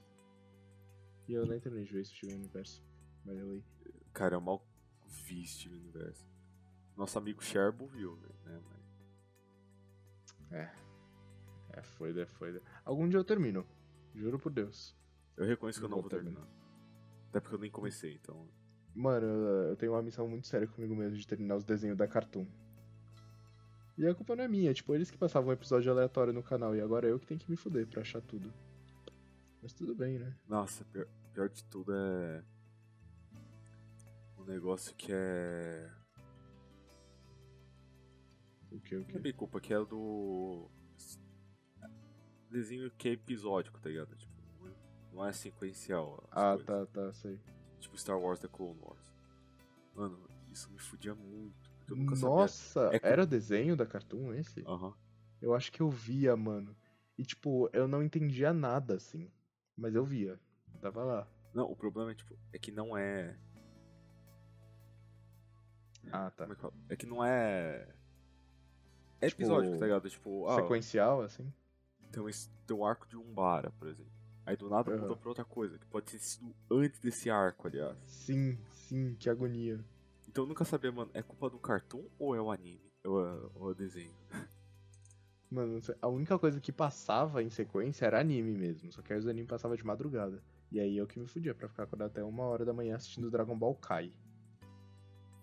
[1.28, 2.82] E eu nem terminei de ver Steven Universo.
[3.24, 3.64] By the way.
[4.12, 4.64] Cara, eu mal
[5.06, 6.26] vi Steven Universo.
[6.96, 8.60] Nosso amigo Sherbo viu, né?
[8.68, 8.80] mas-
[11.72, 12.60] É foda, é foda.
[12.84, 13.64] Algum dia eu termino.
[14.14, 14.96] Juro por Deus.
[15.36, 16.40] Eu reconheço que eu não Vou vou terminar.
[16.40, 16.60] terminar.
[17.28, 18.48] Até porque eu nem comecei, então.
[18.94, 22.08] Mano, eu eu tenho uma missão muito séria comigo mesmo de terminar os desenhos da
[22.08, 22.44] Cartoon.
[23.96, 26.74] E a culpa não é minha, tipo, eles que passavam um episódio aleatório no canal
[26.74, 28.52] e agora eu que tenho que me fuder pra achar tudo.
[29.62, 30.34] Mas tudo bem, né?
[30.48, 32.42] Nossa, pior, pior de tudo é.
[34.38, 35.90] Um negócio que é.
[38.70, 39.18] O que, o Não é que?
[39.18, 40.70] bem culpa, que é o do.
[42.50, 44.16] Desenho que é episódico, tá ligado?
[44.16, 44.32] Tipo,
[45.12, 46.26] não é sequencial.
[46.30, 46.66] Ah, coisas.
[46.66, 47.38] tá, tá, sei.
[47.78, 49.12] Tipo Star Wars The Clone Wars.
[49.94, 50.18] Mano,
[50.50, 51.70] isso me fudia muito.
[51.88, 52.28] Eu nunca sabia.
[52.36, 54.62] Nossa, É que- era desenho da Cartoon esse?
[54.66, 54.94] Aham.
[55.40, 56.76] Eu acho que eu via, mano.
[57.16, 59.30] E tipo, eu não entendia nada, assim.
[59.80, 60.38] Mas eu via.
[60.82, 61.26] Tava lá.
[61.54, 63.34] Não, o problema é, tipo, é que não é.
[66.12, 66.46] Ah, tá.
[66.46, 66.92] Como é?
[66.92, 67.88] É que não é.
[69.22, 70.10] É Tipo, episódico, tá ligado?
[70.10, 71.50] Tipo, ah, Sequencial, assim.
[72.12, 72.28] tem, um,
[72.66, 74.12] tem um arco de Umbara, por exemplo.
[74.44, 75.00] Aí do nada Aham.
[75.00, 77.96] muda pra outra coisa, que pode ter sido antes desse arco, aliás.
[78.06, 79.82] Sim, sim, que agonia.
[80.28, 82.92] Então eu nunca sabia, mano, é culpa do cartoon ou é o anime?
[83.04, 84.14] Ou é, ou é o desenho?
[85.50, 88.92] Mano, a única coisa que passava em sequência era anime mesmo.
[88.92, 90.40] Só que aí os animes passavam de madrugada.
[90.70, 93.30] E aí eu que me fudia pra ficar acordado até uma hora da manhã assistindo
[93.30, 94.12] Dragon Ball Kai.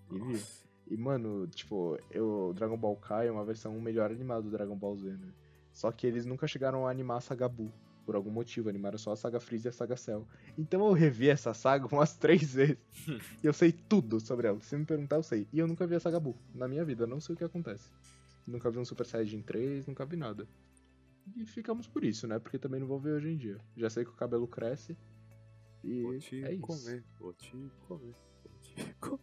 [0.09, 0.41] E vi.
[0.89, 4.95] E, mano, tipo, eu, Dragon Ball Kai é uma versão melhor animada do Dragon Ball
[4.95, 5.33] Z, né?
[5.73, 7.69] Só que eles nunca chegaram a animar a saga Buu.
[8.05, 10.25] Por algum motivo, animaram só a saga Freeza e a saga Cell.
[10.57, 12.77] Então eu revi essa saga umas três vezes.
[13.43, 14.61] e eu sei tudo sobre ela.
[14.61, 15.45] Se me perguntar, eu sei.
[15.51, 16.37] E eu nunca vi a saga Buu.
[16.55, 17.91] Na minha vida, eu não sei o que acontece.
[18.47, 20.47] Nunca vi um Super Saiyajin 3, nunca vi nada.
[21.35, 22.39] E ficamos por isso, né?
[22.39, 23.57] Porque também não vou ver hoje em dia.
[23.75, 24.97] Já sei que o cabelo cresce.
[25.83, 26.61] E Vou te é isso.
[26.61, 27.51] comer, vou te
[27.87, 29.21] comer, vou te comer.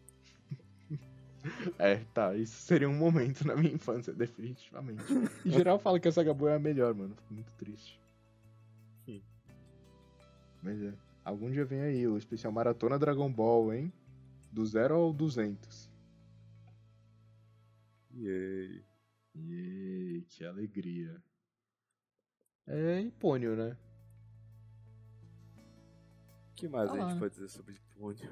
[1.78, 5.02] É, tá, isso seria um momento na minha infância, definitivamente.
[5.44, 7.14] Em geral fala que a saga Buu é a melhor, mano.
[7.16, 8.00] Fico muito triste.
[9.08, 9.20] Hum.
[10.62, 10.94] Mas é.
[11.24, 13.92] Algum dia vem aí o especial Maratona Dragon Ball, hein?
[14.52, 15.90] Do 0 ao 200.
[18.14, 18.84] Yay.
[19.36, 21.22] Yay, que alegria.
[22.66, 23.76] É Hipônio, né?
[26.50, 28.30] O que mais Ah a gente pode dizer sobre Pônio?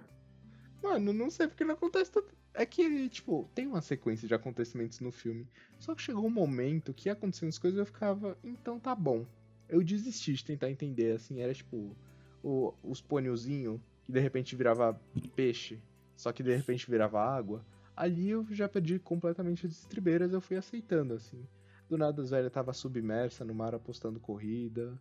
[0.82, 2.34] Mano, não sei porque não acontece tanto.
[2.54, 5.46] É que, tipo, tem uma sequência de acontecimentos no filme.
[5.78, 8.94] Só que chegou um momento que ia acontecendo as coisas e eu ficava, então tá
[8.94, 9.26] bom.
[9.68, 11.96] Eu desisti de tentar entender, assim, era tipo,
[12.42, 15.00] o, os pôniozinhos que de repente virava
[15.34, 15.80] peixe,
[16.16, 17.64] só que de repente virava água.
[17.94, 21.46] Ali eu já perdi completamente as estribeiras, eu fui aceitando, assim.
[21.88, 24.98] Do nada a velha tava submersa no mar apostando corrida.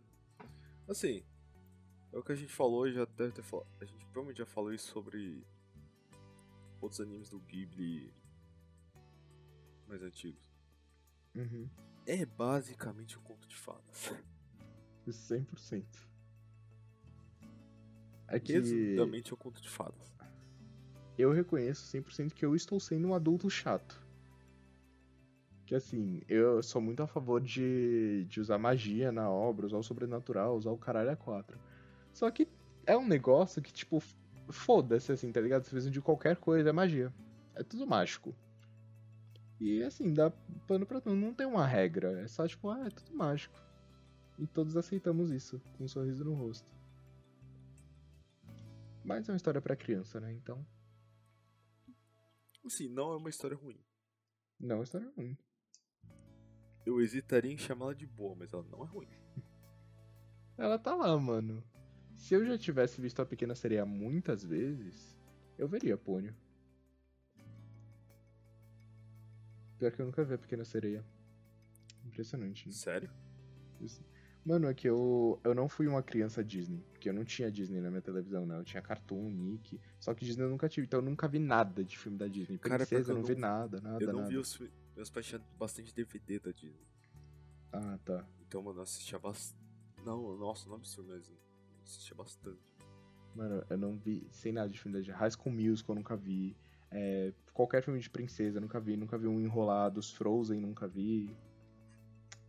[0.88, 1.24] Assim,
[2.12, 3.68] é o que a gente falou e já deve ter falado.
[3.80, 5.46] A gente provavelmente já falou isso sobre
[6.82, 8.14] outros animes do Ghibli
[9.88, 10.42] mais antigos.
[11.36, 11.70] Uhum.
[12.06, 14.14] É basicamente um conto de fadas.
[15.08, 15.86] 100%.
[18.28, 18.54] É que...
[18.54, 20.12] Resumidamente é um conto de fadas.
[21.18, 24.02] Eu reconheço 100% que eu estou sendo um adulto chato.
[25.66, 29.84] Que assim, eu sou muito a favor de, de usar magia na obra, usar o
[29.84, 31.58] sobrenatural, usar o caralho a quatro.
[32.14, 32.48] Só que
[32.86, 34.04] é um negócio que, tipo,
[34.50, 35.64] foda-se, assim, tá ligado?
[35.64, 37.14] Você fez de qualquer coisa, é magia.
[37.56, 38.36] É tudo mágico.
[39.60, 40.32] E assim, dá
[40.68, 41.16] pano pra tudo.
[41.16, 42.20] Não tem uma regra.
[42.22, 43.56] É só, tipo, ah, é tudo mágico.
[44.40, 46.68] E todos aceitamos isso, com um sorriso no rosto.
[49.04, 50.34] Mas é uma história pra criança, né?
[50.34, 50.66] Então,
[52.64, 53.80] Assim, não é uma história ruim.
[54.60, 55.38] não é uma história ruim.
[56.86, 59.10] Eu hesitaria em chamá-la de boa, mas ela não é ruim.
[60.58, 61.64] Ela tá lá, mano.
[62.16, 65.18] Se eu já tivesse visto a Pequena Sereia muitas vezes,
[65.58, 66.36] eu veria Pônio.
[69.80, 71.04] Pior que eu nunca vi a Pequena Sereia.
[72.06, 72.74] Impressionante, né?
[72.74, 73.10] Sério?
[74.44, 76.84] Mano, é que eu, eu não fui uma criança Disney.
[76.92, 78.58] Porque eu não tinha Disney na minha televisão, né?
[78.58, 79.80] Eu tinha Cartoon, Nick.
[80.00, 80.88] Só que Disney eu nunca tive.
[80.88, 82.58] Então eu nunca vi nada de filme da Disney.
[82.58, 84.30] Princesa, eu não vi não- nada, nada, eu não nada.
[84.30, 84.60] vi os
[84.96, 86.86] Meus pais tinham bastante DVD da Disney.
[87.72, 88.28] Ah, tá.
[88.42, 89.62] Então, mano, eu assistia bastante.
[90.04, 91.38] Não, nossa, não é absurdo, mas eu
[91.84, 92.60] assistia bastante.
[93.36, 95.16] Mano, eu não vi sem nada de filme da Disney.
[95.16, 96.58] High School Musical eu nunca vi.
[96.90, 98.98] É, qualquer filme de princesa eu nunca vi.
[98.98, 101.34] Nunca vi um Enrolados, Frozen nunca vi.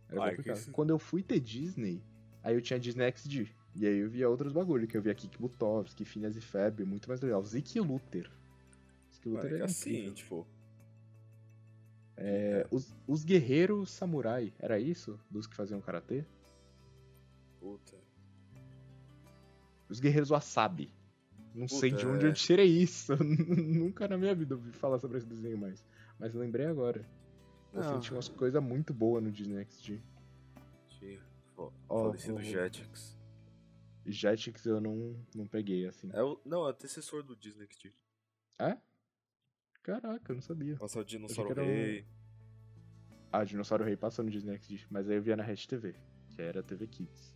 [0.09, 0.43] Era complicado.
[0.55, 2.01] que isso- Quando eu fui ter Disney,
[2.43, 3.47] aí eu tinha Disney XD.
[3.75, 7.07] E aí eu via outros bagulho, que eu via Kik Butovski, Phineas e Ferb, muito
[7.09, 7.43] mais legal.
[7.43, 8.29] Zeke Luther.
[9.25, 10.13] Mano, Luther é que é assim, incrível.
[10.13, 10.47] tipo.
[12.15, 15.19] É, os, os guerreiros samurai, era isso?
[15.31, 16.23] Dos que faziam karatê?
[17.59, 17.97] Puta.
[19.89, 20.93] Os guerreiros wasabi.
[21.55, 22.29] Não sei Puta, de onde é.
[22.29, 23.13] eu tirei isso.
[23.23, 25.83] Nunca na minha vida ouvi falar sobre esse desenho mais.
[26.19, 27.03] Mas lembrei agora.
[27.73, 27.95] Eu Não.
[27.95, 29.99] senti umas coisas muito boas no Disney XD.
[30.89, 31.19] Tinha.
[31.87, 33.17] Falecido vou- Jetix.
[34.05, 36.09] Jetix eu não, não peguei, assim.
[36.13, 37.93] É o, não, é o antecessor do Disney XD.
[38.59, 38.77] É?
[39.81, 40.75] Caraca, eu não sabia.
[40.77, 42.05] Passar o Dinossauro era um- Rei.
[43.31, 45.95] Ah, Dinossauro Rei passou no Disney XD, mas aí eu via na Red TV,
[46.29, 47.35] que era a TV Kids.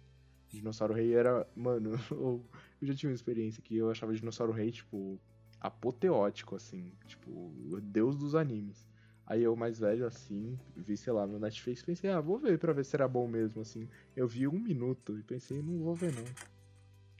[0.50, 1.48] Dinossauro Rei era.
[1.56, 2.46] Mano, eu
[2.82, 5.20] eu já tive uma experiência que eu achava Dinossauro Rei, tipo,
[5.60, 6.94] apoteótico, assim.
[7.06, 8.87] Tipo, o deus dos animes.
[9.28, 12.72] Aí eu, mais velho, assim, vi, sei lá, no Netflix, pensei, ah, vou ver pra
[12.72, 13.88] ver se era bom mesmo, assim.
[14.16, 16.24] Eu vi um minuto e pensei, não vou ver não.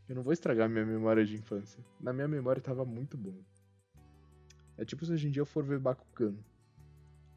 [0.08, 1.84] Eu não vou estragar minha memória de infância.
[2.00, 3.36] Na minha memória tava muito bom.
[4.78, 6.34] É tipo se hoje em dia eu for ver Bakugan.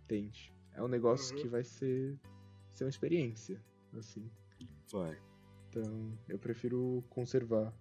[0.04, 0.52] Entende?
[0.72, 1.42] É um negócio Uhum.
[1.42, 2.16] que vai ser,
[2.72, 3.60] ser uma experiência,
[3.98, 4.30] assim.
[4.92, 5.18] Vai.
[5.68, 7.74] Então, eu prefiro conservar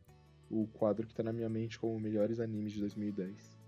[0.50, 3.59] o quadro que tá na minha mente como melhores animes de 2010.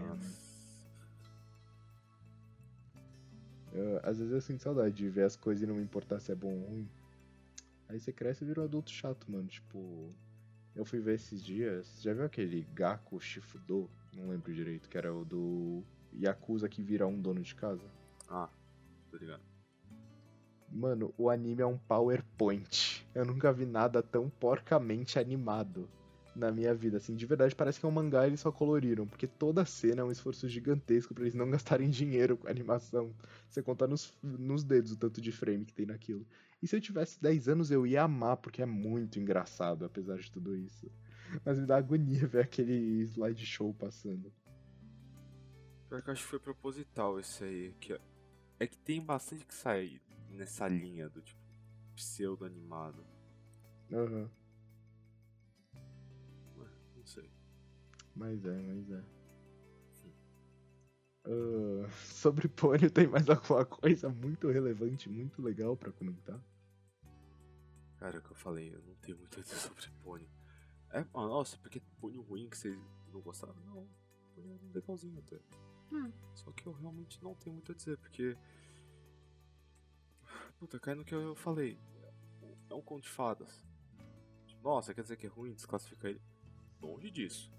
[0.00, 0.38] Nossa.
[3.72, 6.32] Eu- às vezes eu sinto saudade de ver as coisas e não me importar se
[6.32, 6.88] é bom ou ruim.
[7.88, 9.46] Aí você cresce e vira um adulto chato, mano.
[9.46, 10.12] Tipo,
[10.74, 12.00] eu fui ver esses dias.
[12.02, 13.90] Já viu aquele Gaku Shifudo?
[14.12, 15.82] Não lembro direito, que era o do
[16.12, 17.84] Yakuza que vira um dono de casa?
[18.28, 18.48] Ah,
[19.10, 19.42] tô ligado.
[20.70, 23.06] Mano, o anime é um PowerPoint.
[23.14, 25.88] Eu nunca vi nada tão porcamente animado
[26.38, 26.96] na minha vida.
[26.98, 29.06] Assim, de verdade, parece que é um mangá e eles só coloriram.
[29.06, 33.14] Porque toda cena é um esforço gigantesco pra eles não gastarem dinheiro com animação.
[33.48, 36.26] Você conta nos, nos dedos o tanto de frame que tem naquilo.
[36.62, 40.30] E se eu tivesse 10 anos, eu ia amar, porque é muito engraçado, apesar de
[40.30, 40.90] tudo isso.
[41.44, 44.32] Mas me dá agonia ver aquele slideshow passando.
[45.88, 47.74] Pior que eu acho que foi proposital esse aí.
[47.80, 48.00] Que é-
[48.60, 51.40] é que tem bastante que sai nessa linha do tipo
[51.94, 53.04] pseudo animado.
[58.18, 59.04] Mas é, mas é.
[61.24, 66.40] Ah, sobre Pônio, tem mais alguma coisa muito relevante, muito legal pra comentar?
[67.98, 70.28] Cara, é o que eu falei, eu não tenho muito a dizer sobre pônei.
[70.90, 72.76] É, ah, nossa, porque pônei ruim que vocês
[73.12, 73.54] não gostaram?
[73.66, 73.86] Não,
[74.34, 75.38] pônei é legalzinho até.
[76.34, 78.36] Só que eu realmente não tenho muito a dizer, porque.
[80.58, 81.78] Puta, cai no que eu falei.
[82.68, 83.64] É um conto de fadas.
[84.62, 86.20] Nossa, quer dizer que é ruim desclassificar ele?
[86.82, 87.50] Longe disso.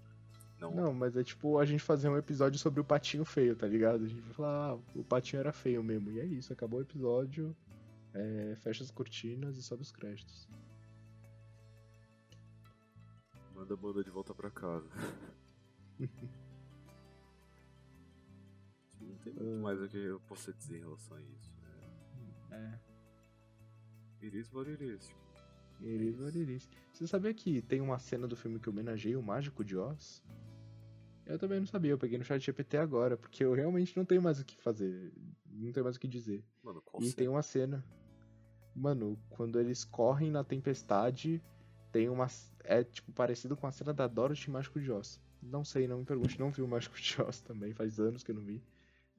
[0.60, 3.66] Não, Não, mas é tipo a gente fazer um episódio sobre o patinho feio, tá
[3.66, 4.04] ligado?
[4.04, 6.10] A gente vai falar, ah, o patinho era feio mesmo.
[6.10, 7.56] E é isso, acabou o episódio,
[8.12, 10.48] é, fecha as cortinas e sobe os créditos.
[13.60, 14.88] manda a banda de volta pra casa.
[19.00, 21.52] não tem muito mais o que eu possa dizer em relação a isso.
[22.50, 22.78] É, É.
[24.22, 25.14] Iris is.
[25.80, 26.68] Iris Variris.
[26.92, 30.22] Você sabia que tem uma cena do filme que homenageia o Mágico de Oz?
[31.30, 34.20] Eu também não sabia, eu peguei no chat GPT agora, porque eu realmente não tenho
[34.20, 35.12] mais o que fazer,
[35.46, 36.44] não tenho mais o que dizer.
[36.62, 37.16] Mano, qual E cena?
[37.16, 37.84] tem uma cena.
[38.74, 41.40] Mano, quando eles correm na tempestade,
[41.92, 42.26] tem uma.
[42.64, 45.20] É tipo parecido com a cena da Dorothy Mágico de Oz.
[45.40, 48.32] Não sei, não me pergunte, não vi o Mágico de Oz também, faz anos que
[48.32, 48.62] eu não vi.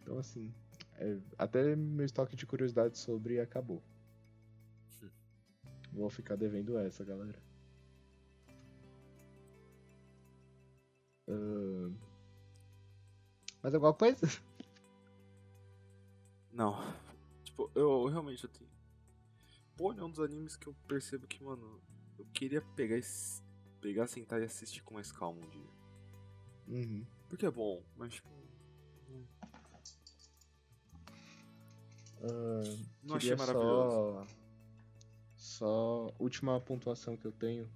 [0.02, 0.54] Então assim,
[0.97, 3.82] é, até meu estoque de curiosidade sobre acabou.
[5.93, 7.38] Vou ficar devendo essa, galera.
[11.28, 11.96] Ahn.
[13.64, 14.28] Mais alguma coisa?
[16.52, 16.76] Não.
[17.44, 18.70] Tipo, eu, eu realmente eu tenho.
[19.78, 21.82] Pônei é um dos animes que eu percebo que, mano,
[22.18, 23.42] eu queria pegar e s-
[23.80, 25.70] pegar, sentar e assistir com mais calma um dia.
[26.68, 27.06] Uhum.
[27.30, 28.30] Porque é bom, mas tipo.
[32.24, 34.28] Ahn, Não achei maravilhoso.
[35.36, 36.08] Só...
[36.08, 37.68] só última pontuação que eu tenho.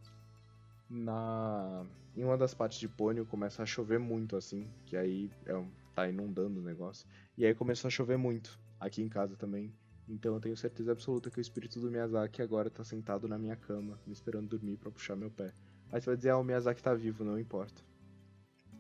[0.90, 5.54] Na em uma das partes de Pônio começa a chover muito assim, que aí é
[5.94, 7.08] tá inundando o negócio.
[7.38, 9.74] E aí começou a chover muito aqui em casa também.
[10.08, 13.56] Então eu tenho certeza absoluta que o espírito do Miyazaki agora tá sentado na minha
[13.56, 15.54] cama, me esperando dormir pra puxar meu pé.
[15.92, 17.82] Aí você vai dizer, ah, o Miyazaki tá vivo, não importa.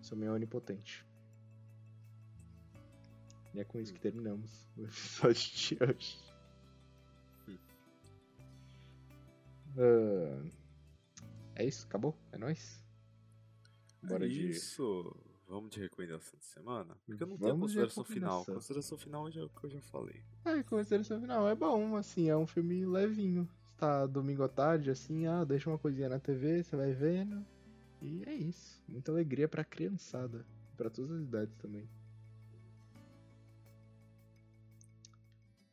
[0.01, 1.05] Sou meio onipotente.
[3.53, 6.19] E é com isso que terminamos o episódio de hoje.
[9.77, 10.51] Hum.
[11.55, 11.85] É isso?
[11.87, 12.17] Acabou?
[12.31, 12.83] É nóis?
[14.03, 14.49] Bora é de.
[14.49, 15.15] isso.
[15.47, 16.97] Vamos de recomendação de semana?
[17.05, 18.45] Porque eu não tenho a Vamos de consideração final.
[18.45, 20.23] Consideração final já é o que eu já falei.
[20.43, 21.47] Ah, consideração final.
[21.47, 23.47] É bom, assim, é um filme levinho.
[23.77, 27.45] Tá domingo à tarde, assim, ah, deixa uma coisinha na TV, você vai vendo.
[28.01, 28.83] E é isso.
[28.87, 30.45] Muita alegria pra criançada.
[30.75, 31.87] Pra todas as idades também.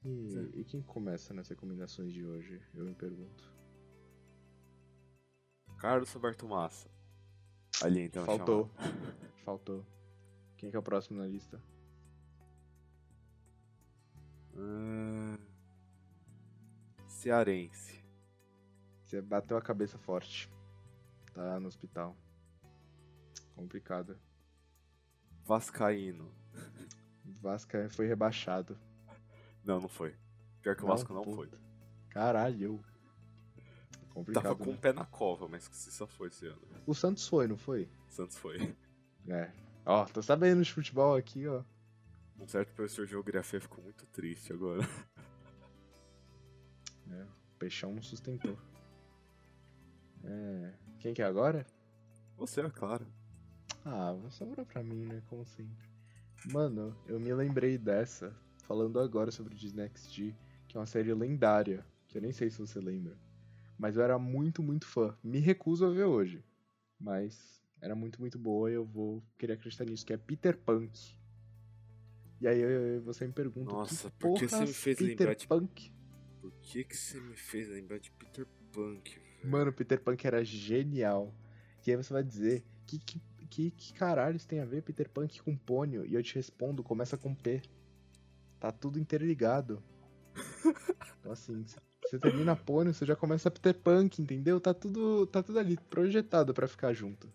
[0.05, 2.61] E, e quem começa nas recomendações de hoje?
[2.75, 3.52] Eu me pergunto.
[5.83, 6.89] Carlos Roberto Massa.
[7.83, 8.25] Ali então.
[8.25, 8.71] Faltou.
[9.45, 9.85] Faltou.
[10.57, 11.61] Quem que é o próximo na lista?
[14.57, 15.37] Ah,
[17.09, 18.01] Cearense.
[19.05, 20.49] Você bateu a cabeça forte.
[21.35, 22.17] Tá no hospital.
[23.57, 24.17] Complicado.
[25.45, 26.33] Vascaíno.
[27.41, 28.79] Vasca foi rebaixado.
[29.65, 30.15] Não, não foi.
[30.61, 31.35] Pior que o Não, Vasco não puta.
[31.35, 31.61] foi.
[32.09, 32.81] Caralho.
[34.13, 34.43] Complicado.
[34.43, 34.77] Tava com né?
[34.77, 36.61] o pé na cova, mas que se só foi esse ano.
[36.87, 37.89] O Santos foi, não foi?
[38.09, 38.77] Santos foi.
[39.29, 39.51] É.
[39.87, 41.63] Ó, tô sabendo de futebol aqui, ó.
[42.39, 44.83] Um certo professor de geografia ficou muito triste agora.
[47.11, 48.57] É, o Peixão não sustentou.
[50.25, 50.73] É.
[50.99, 51.67] Quem que é agora?
[52.37, 53.07] Você, é claro.
[53.85, 55.23] Ah, sobrou pra mim, né?
[55.29, 55.89] Como sempre.
[56.53, 58.35] Mano, eu me lembrei dessa,
[58.65, 60.35] falando agora sobre Disney XD,
[60.69, 63.17] que é uma série lendária, que eu nem sei se você lembra.
[63.79, 65.17] Mas eu era muito, muito fã.
[65.23, 66.45] Me recuso a ver hoje.
[66.99, 71.17] Mas era muito, muito boa e eu vou querer acreditar nisso, que é Peter Punk.
[72.41, 75.47] E aí você me pergunta, Nossa, que por que você me fez Peter lembrar de-
[75.47, 75.93] Punk?
[76.41, 79.21] Por que que você me fez lembrar de Peter Punk?
[79.45, 81.35] Mano, Peter Punk era genial.
[81.87, 85.41] E aí você vai dizer, que, que, que, que caralhos tem a ver Peter Punk
[85.43, 86.05] com pônio?
[86.07, 87.63] E eu te respondo, começa com P.
[88.61, 89.83] Tá tudo interligado.
[91.21, 91.65] Então assim,
[92.13, 94.61] você termina pônio, você já começa Peter Punk, entendeu?
[94.61, 97.33] Tá tudo, tá tudo ali projetado pra ficar junto.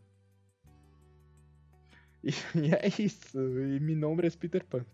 [2.23, 3.39] E, e é isso.
[3.39, 4.87] E me nombra Peter Punk.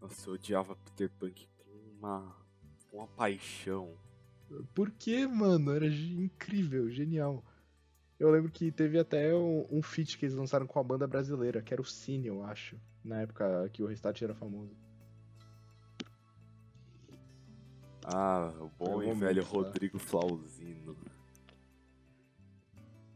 [0.00, 2.36] Nossa, eu odiava Peter Punk com uma,
[2.90, 3.92] com uma paixão.
[4.74, 5.70] Por que, mano?
[5.70, 7.44] Era incrível, genial.
[8.18, 11.60] Eu lembro que teve até um, um feat que eles lançaram com a banda brasileira,
[11.60, 12.80] que era o Cine, eu acho.
[13.04, 14.74] Na época que o Restart era famoso.
[18.04, 19.48] Ah, o bom e velho tá?
[19.50, 20.96] Rodrigo Flauzino.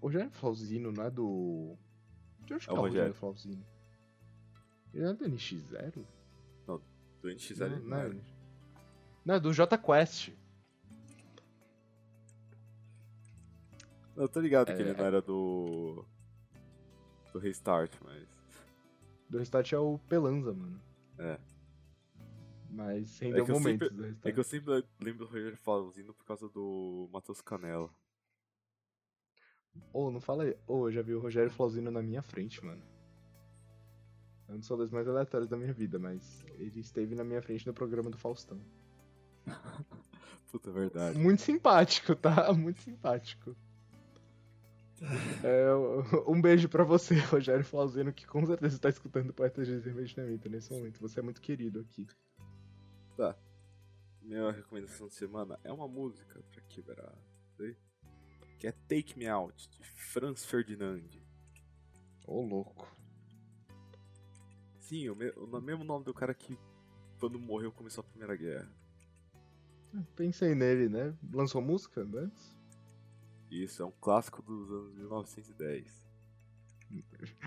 [0.00, 1.76] O Rogério Flauzino não é do.
[2.46, 3.14] De onde que É o é o Rogério Rogério.
[3.14, 3.66] Flauzino?
[4.94, 6.04] Ele não é do NX0?
[6.66, 8.20] Do NX0 Não, não não é.
[9.24, 10.30] Não, é do J Quest.
[14.16, 14.80] Eu tô ligado que É.
[14.80, 16.04] ele não era do.
[17.32, 18.26] Do Restart, mas.
[19.28, 20.80] Do Restart é o Pelanza, mano.
[21.18, 21.38] É.
[22.70, 26.12] Mas rendeu que eu momentos sempre- do É que eu sempre lembro do Rogério Flauzino
[26.14, 27.90] por causa do Matheus Canela.
[29.92, 30.56] Ô, não fala aí.
[30.66, 32.82] Ô, eu já vi o Rogério Flauzino na minha frente, mano.
[34.48, 37.66] É um dos rolês mais aleatórios da minha vida, mas ele esteve na minha frente
[37.66, 38.60] no programa do Faustão.
[40.50, 41.18] Puta, é verdade.
[41.18, 42.52] Muito simpático, tá?
[42.54, 43.54] Muito simpático.
[45.44, 45.68] É,
[46.26, 50.72] um beijo pra você, Rogério Flauzino, que com certeza está escutando Poetas de Investimento nesse
[50.72, 50.98] momento.
[51.00, 52.06] Você é muito querido aqui.
[54.22, 57.14] Minha recomendação de semana é uma música pra quebrar.
[57.56, 57.76] sei?
[58.58, 61.02] Que é Take Me Out, de Franz Ferdinand.
[62.26, 62.94] Ô, louco.
[64.80, 66.58] Sim, o, me- o mesmo nome do cara que,
[67.18, 68.70] quando morreu, começou a Primeira Guerra.
[70.14, 71.14] Pensei nele, né?
[71.32, 72.56] Lançou música antes?
[73.50, 76.06] Isso, é um clássico dos anos 1910.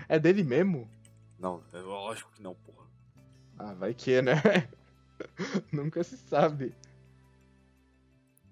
[0.08, 0.90] É dele mesmo?
[1.38, 2.86] Não, é lógico que não, porra.
[3.58, 4.32] Ah, vai que, né?
[5.72, 6.74] Nunca se sabe.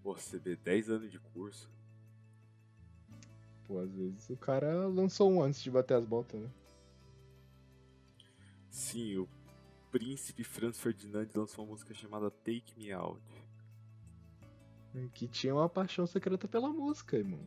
[0.02, 1.70] Pô, CB, 10 anos de curso.
[3.66, 6.50] Pô, às vezes o cara lançou um antes de bater as botas, né?
[8.68, 9.28] Sim, o
[9.90, 13.20] príncipe Franz Ferdinand lançou uma música chamada Take Me Out.
[15.14, 17.40] Que tinha uma paixão secreta pela música, irmão.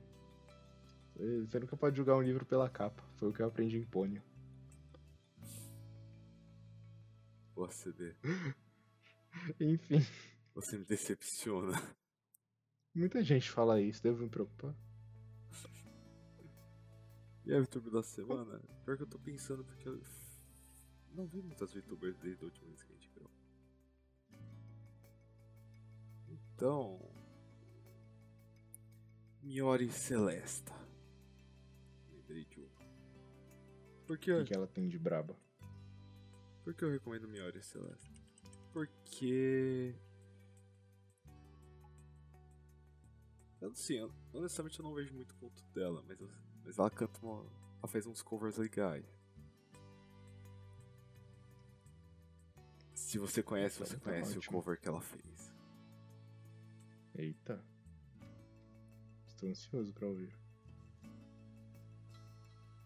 [1.15, 3.03] Você nunca pode julgar um livro pela capa.
[3.17, 4.21] Foi o que eu aprendi em Pônio.
[7.53, 8.15] Pô, CB,
[9.59, 9.99] Enfim,
[10.53, 11.73] você me decepciona.
[12.93, 14.75] muita gente fala isso, devo me preocupar.
[17.45, 18.61] E a VTuber da semana?
[18.85, 19.99] Pior que eu tô pensando porque eu
[21.13, 23.31] não vi muitas VTubers desde a última vez que a gente gravou.
[26.29, 26.99] Então.
[29.41, 30.73] Miori Celesta.
[32.09, 32.69] Lembrei de uma.
[34.07, 35.35] Por que, O eu- que, que ela tem de braba?
[36.63, 38.12] por que eu recomendo Miori Celesta?
[38.73, 39.95] Porque.
[43.61, 46.29] Eu não sei, eu- honestamente eu não vejo muito conto dela, mas, eu-
[46.65, 47.45] mas ela canta uma.
[47.79, 49.05] Ela faz uns covers legais.
[52.95, 54.57] Se você conhece, você tá conhece ótimo.
[54.57, 55.53] o cover que ela fez.
[57.15, 57.63] Eita.
[59.27, 60.33] Estou ansioso pra ouvir.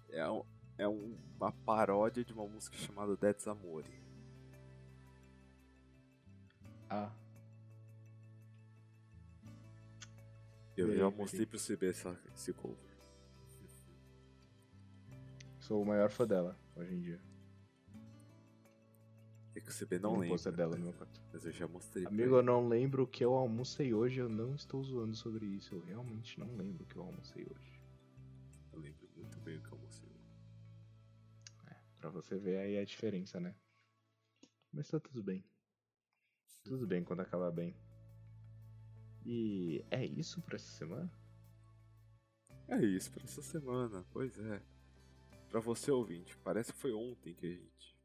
[0.10, 0.44] É, um-
[0.78, 3.88] é um- uma paródia de uma música chamada That's Amore.
[6.90, 7.12] Ah,
[10.76, 12.78] Eu já mostrei pro CB essa, esse cover.
[15.60, 17.20] sou o maior fã dela hoje em dia.
[19.56, 20.30] É que o CB não um lembra.
[20.30, 21.22] pôster dela no mas, meu quarto.
[21.34, 22.06] mas eu já mostrei.
[22.06, 25.74] Amigo, eu não lembro o que eu almocei hoje, eu não estou zoando sobre isso.
[25.76, 27.82] Eu realmente não lembro o que eu almocei hoje.
[28.72, 30.16] Eu lembro muito bem o que eu mostrei.
[32.00, 33.56] Pra você ver aí a diferença, né?
[34.72, 35.44] Mas tá tudo bem.
[36.68, 37.76] Tudo bem quando acabar bem.
[39.26, 41.12] E é isso pra essa semana?
[42.68, 44.62] É isso pra essa semana, pois é.
[45.50, 47.96] Pra você ouvinte, parece que foi ontem que a gente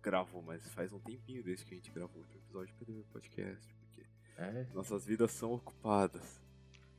[0.00, 3.74] gravou, mas faz um tempinho desde que a gente gravou o último episódio do Podcast,
[3.74, 4.06] porque
[4.36, 6.40] É, nossas vidas são ocupadas.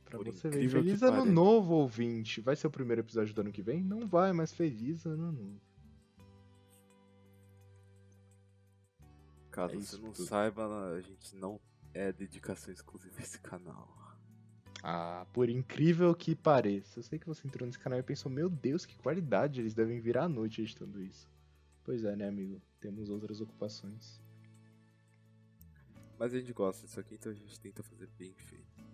[0.04, 0.68] pra por você ver.
[0.68, 2.40] Feliz ano novo, ouvinte.
[2.42, 3.82] Vai ser o primeiro episódio do ano que vem?
[3.82, 5.60] Não vai, mas feliz ano novo.
[9.68, 10.26] Caso É você não tudo.
[10.26, 11.60] saiba, a gente não
[11.92, 13.88] é dedicação exclusiva a esse canal.
[14.82, 16.98] Ah, por incrível que pareça.
[16.98, 20.00] Eu sei que você entrou nesse canal e pensou, meu Deus, que qualidade, eles devem
[20.00, 21.28] virar à noite editando isso.
[21.84, 22.60] Pois é, né, amigo?
[22.80, 24.20] Temos outras ocupações.
[26.18, 28.84] Mas a gente gosta disso aqui, então a gente tenta fazer bem feito.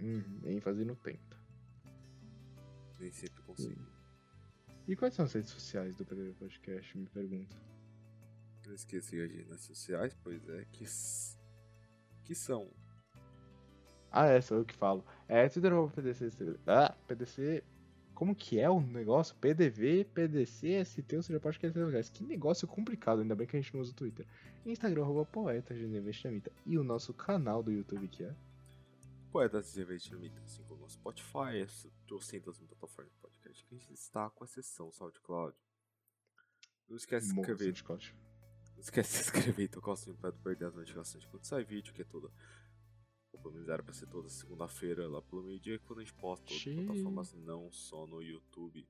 [0.00, 1.36] Hum, ênfase no tenta.
[2.98, 3.84] Nem sempre consigo.
[4.88, 6.96] E quais são as redes sociais do PDV Podcast?
[6.96, 7.56] Me pergunta.
[8.66, 10.84] Não de agir nas sociais, pois é, que,
[12.24, 12.70] que são.
[14.10, 15.04] Ah, é, sou eu que falo.
[15.28, 16.30] É Twitter PDC.
[16.66, 17.62] Ah, PDC.
[18.14, 19.36] Como que é o negócio?
[19.36, 22.08] PDV, PDC, ST, ou seja, podcast legais.
[22.08, 24.26] Que negócio complicado, ainda bem que a gente não usa o Twitter.
[24.64, 26.10] Instagram, arroba poeta, Geneva.
[26.64, 28.34] E o nosso canal do YouTube, que é.
[29.74, 33.92] De Investimento, assim como no Spotify, as trocentas mil plataformas de podcast que a gente
[33.92, 35.54] está com a seção SoundCloud.
[36.88, 38.35] Não esquece de se
[38.78, 41.64] Esquece de se inscrever e tocar o sininho não perder as notificações de quando sai
[41.64, 42.28] vídeo, que é toda.
[43.32, 46.44] Ou pelo menos era pra ser toda segunda-feira lá pelo meio-dia, quando a gente posta
[46.44, 46.86] outras Xiii.
[46.86, 48.86] plataformas, não só no YouTube.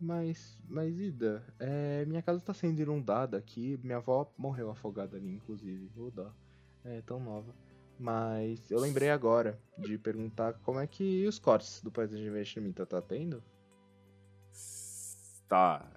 [0.00, 3.78] Mas, mas Ida, é, minha casa tá sendo inundada aqui.
[3.82, 5.86] Minha avó morreu afogada ali, inclusive.
[5.94, 6.34] Vou dar.
[6.84, 7.54] É tão nova.
[7.98, 12.84] Mas eu lembrei agora de perguntar como é que os cortes do Poeta de Investimento
[12.84, 13.42] tá tendo?
[15.48, 15.88] Tá,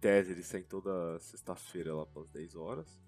[0.00, 3.00] tese ele sai toda sexta-feira lá pelas 10 horas.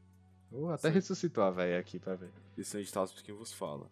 [0.52, 0.94] Oh, até Sim.
[0.94, 2.30] ressuscitou a véia aqui pra ver.
[2.56, 3.90] Isso a gente tá quem vos fala.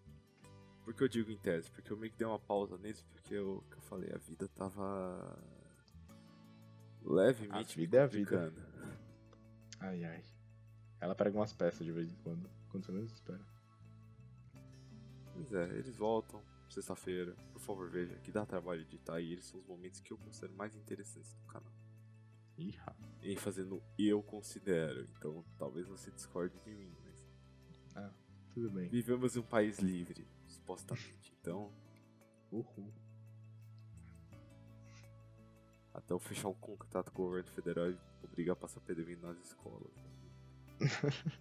[0.84, 1.70] Por que eu digo em tese?
[1.70, 4.48] Porque eu meio que dei uma pausa nisso, porque eu, que eu falei, a vida
[4.48, 5.38] tava
[7.02, 8.52] levemente A vida é a vida.
[9.80, 10.24] Ai ai.
[11.00, 13.44] Ela prega umas peças de vez em quando, quando você menos espera.
[15.32, 17.36] Pois é, eles voltam sexta-feira.
[17.52, 20.18] Por favor, veja que dá trabalho de editar e eles são os momentos que eu
[20.18, 21.72] considero mais interessantes do canal.
[22.58, 23.08] Ih, rapaz.
[23.22, 27.28] E fazendo eu considero, então talvez você discorde de mim, mas
[28.52, 28.88] tudo bem.
[28.88, 31.32] vivemos em um país livre, supostamente.
[31.40, 31.72] Então,
[32.50, 32.92] Uhul.
[35.94, 39.38] até eu fechar um contrato com o governo federal e obrigar a passar PDV nas
[39.38, 39.92] escolas.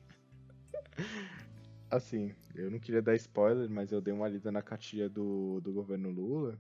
[1.89, 5.71] Assim, eu não queria dar spoiler, mas eu dei uma lida na cartilha do, do
[5.71, 6.59] governo Lula.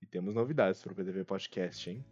[0.00, 2.04] E temos novidades pro PDV Podcast, hein?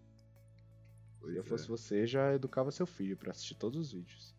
[1.26, 1.44] Se Pois eu é.
[1.44, 4.34] fosse você, já educava seu filho pra assistir todos os vídeos.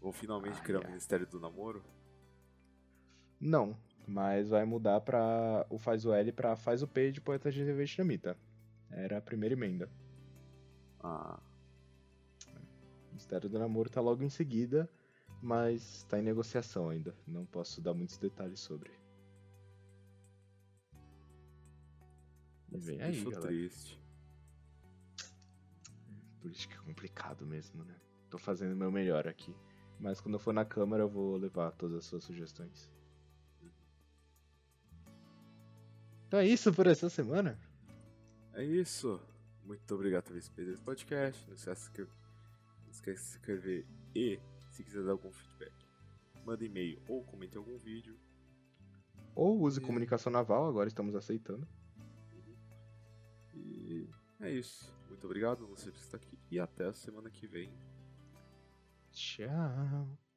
[0.00, 0.88] Vão finalmente Ai, criar o ai.
[0.88, 1.82] Ministério do Namoro?
[3.40, 3.76] Não,
[4.06, 7.64] mas vai mudar pra o faz o L pra faz o P de Poeta de
[7.72, 8.36] Vietnamita.
[8.90, 9.90] Era a primeira emenda.
[11.00, 11.40] Ah,
[13.10, 14.88] O Mistério do Namoro tá logo em seguida,
[15.42, 17.14] mas tá em negociação ainda.
[17.26, 18.90] Não posso dar muitos detalhes sobre.
[22.72, 23.48] Isso vem aí, deixou galera.
[23.48, 23.98] triste.
[26.48, 27.94] Política é complicado mesmo, né?
[28.30, 29.54] Tô fazendo o meu melhor aqui.
[30.00, 32.90] Mas quando eu for na Câmara eu vou levar todas as suas sugestões.
[36.26, 37.58] Então é isso por essa semana.
[38.54, 39.20] É isso.
[39.62, 41.46] Muito obrigado por esse esse podcast.
[41.46, 42.14] Não esquece, inscrever-
[42.84, 44.40] não esquece de se inscrever e,
[44.70, 45.74] se quiser dar algum feedback,
[46.46, 48.18] manda e-mail ou comente algum vídeo.
[49.34, 49.84] Ou use É.
[49.84, 51.68] comunicação naval, agora estamos aceitando.
[54.40, 54.92] É isso.
[55.08, 56.38] Muito obrigado, você que está aqui.
[56.50, 57.72] E até a semana que vem.
[59.12, 60.27] Tchau.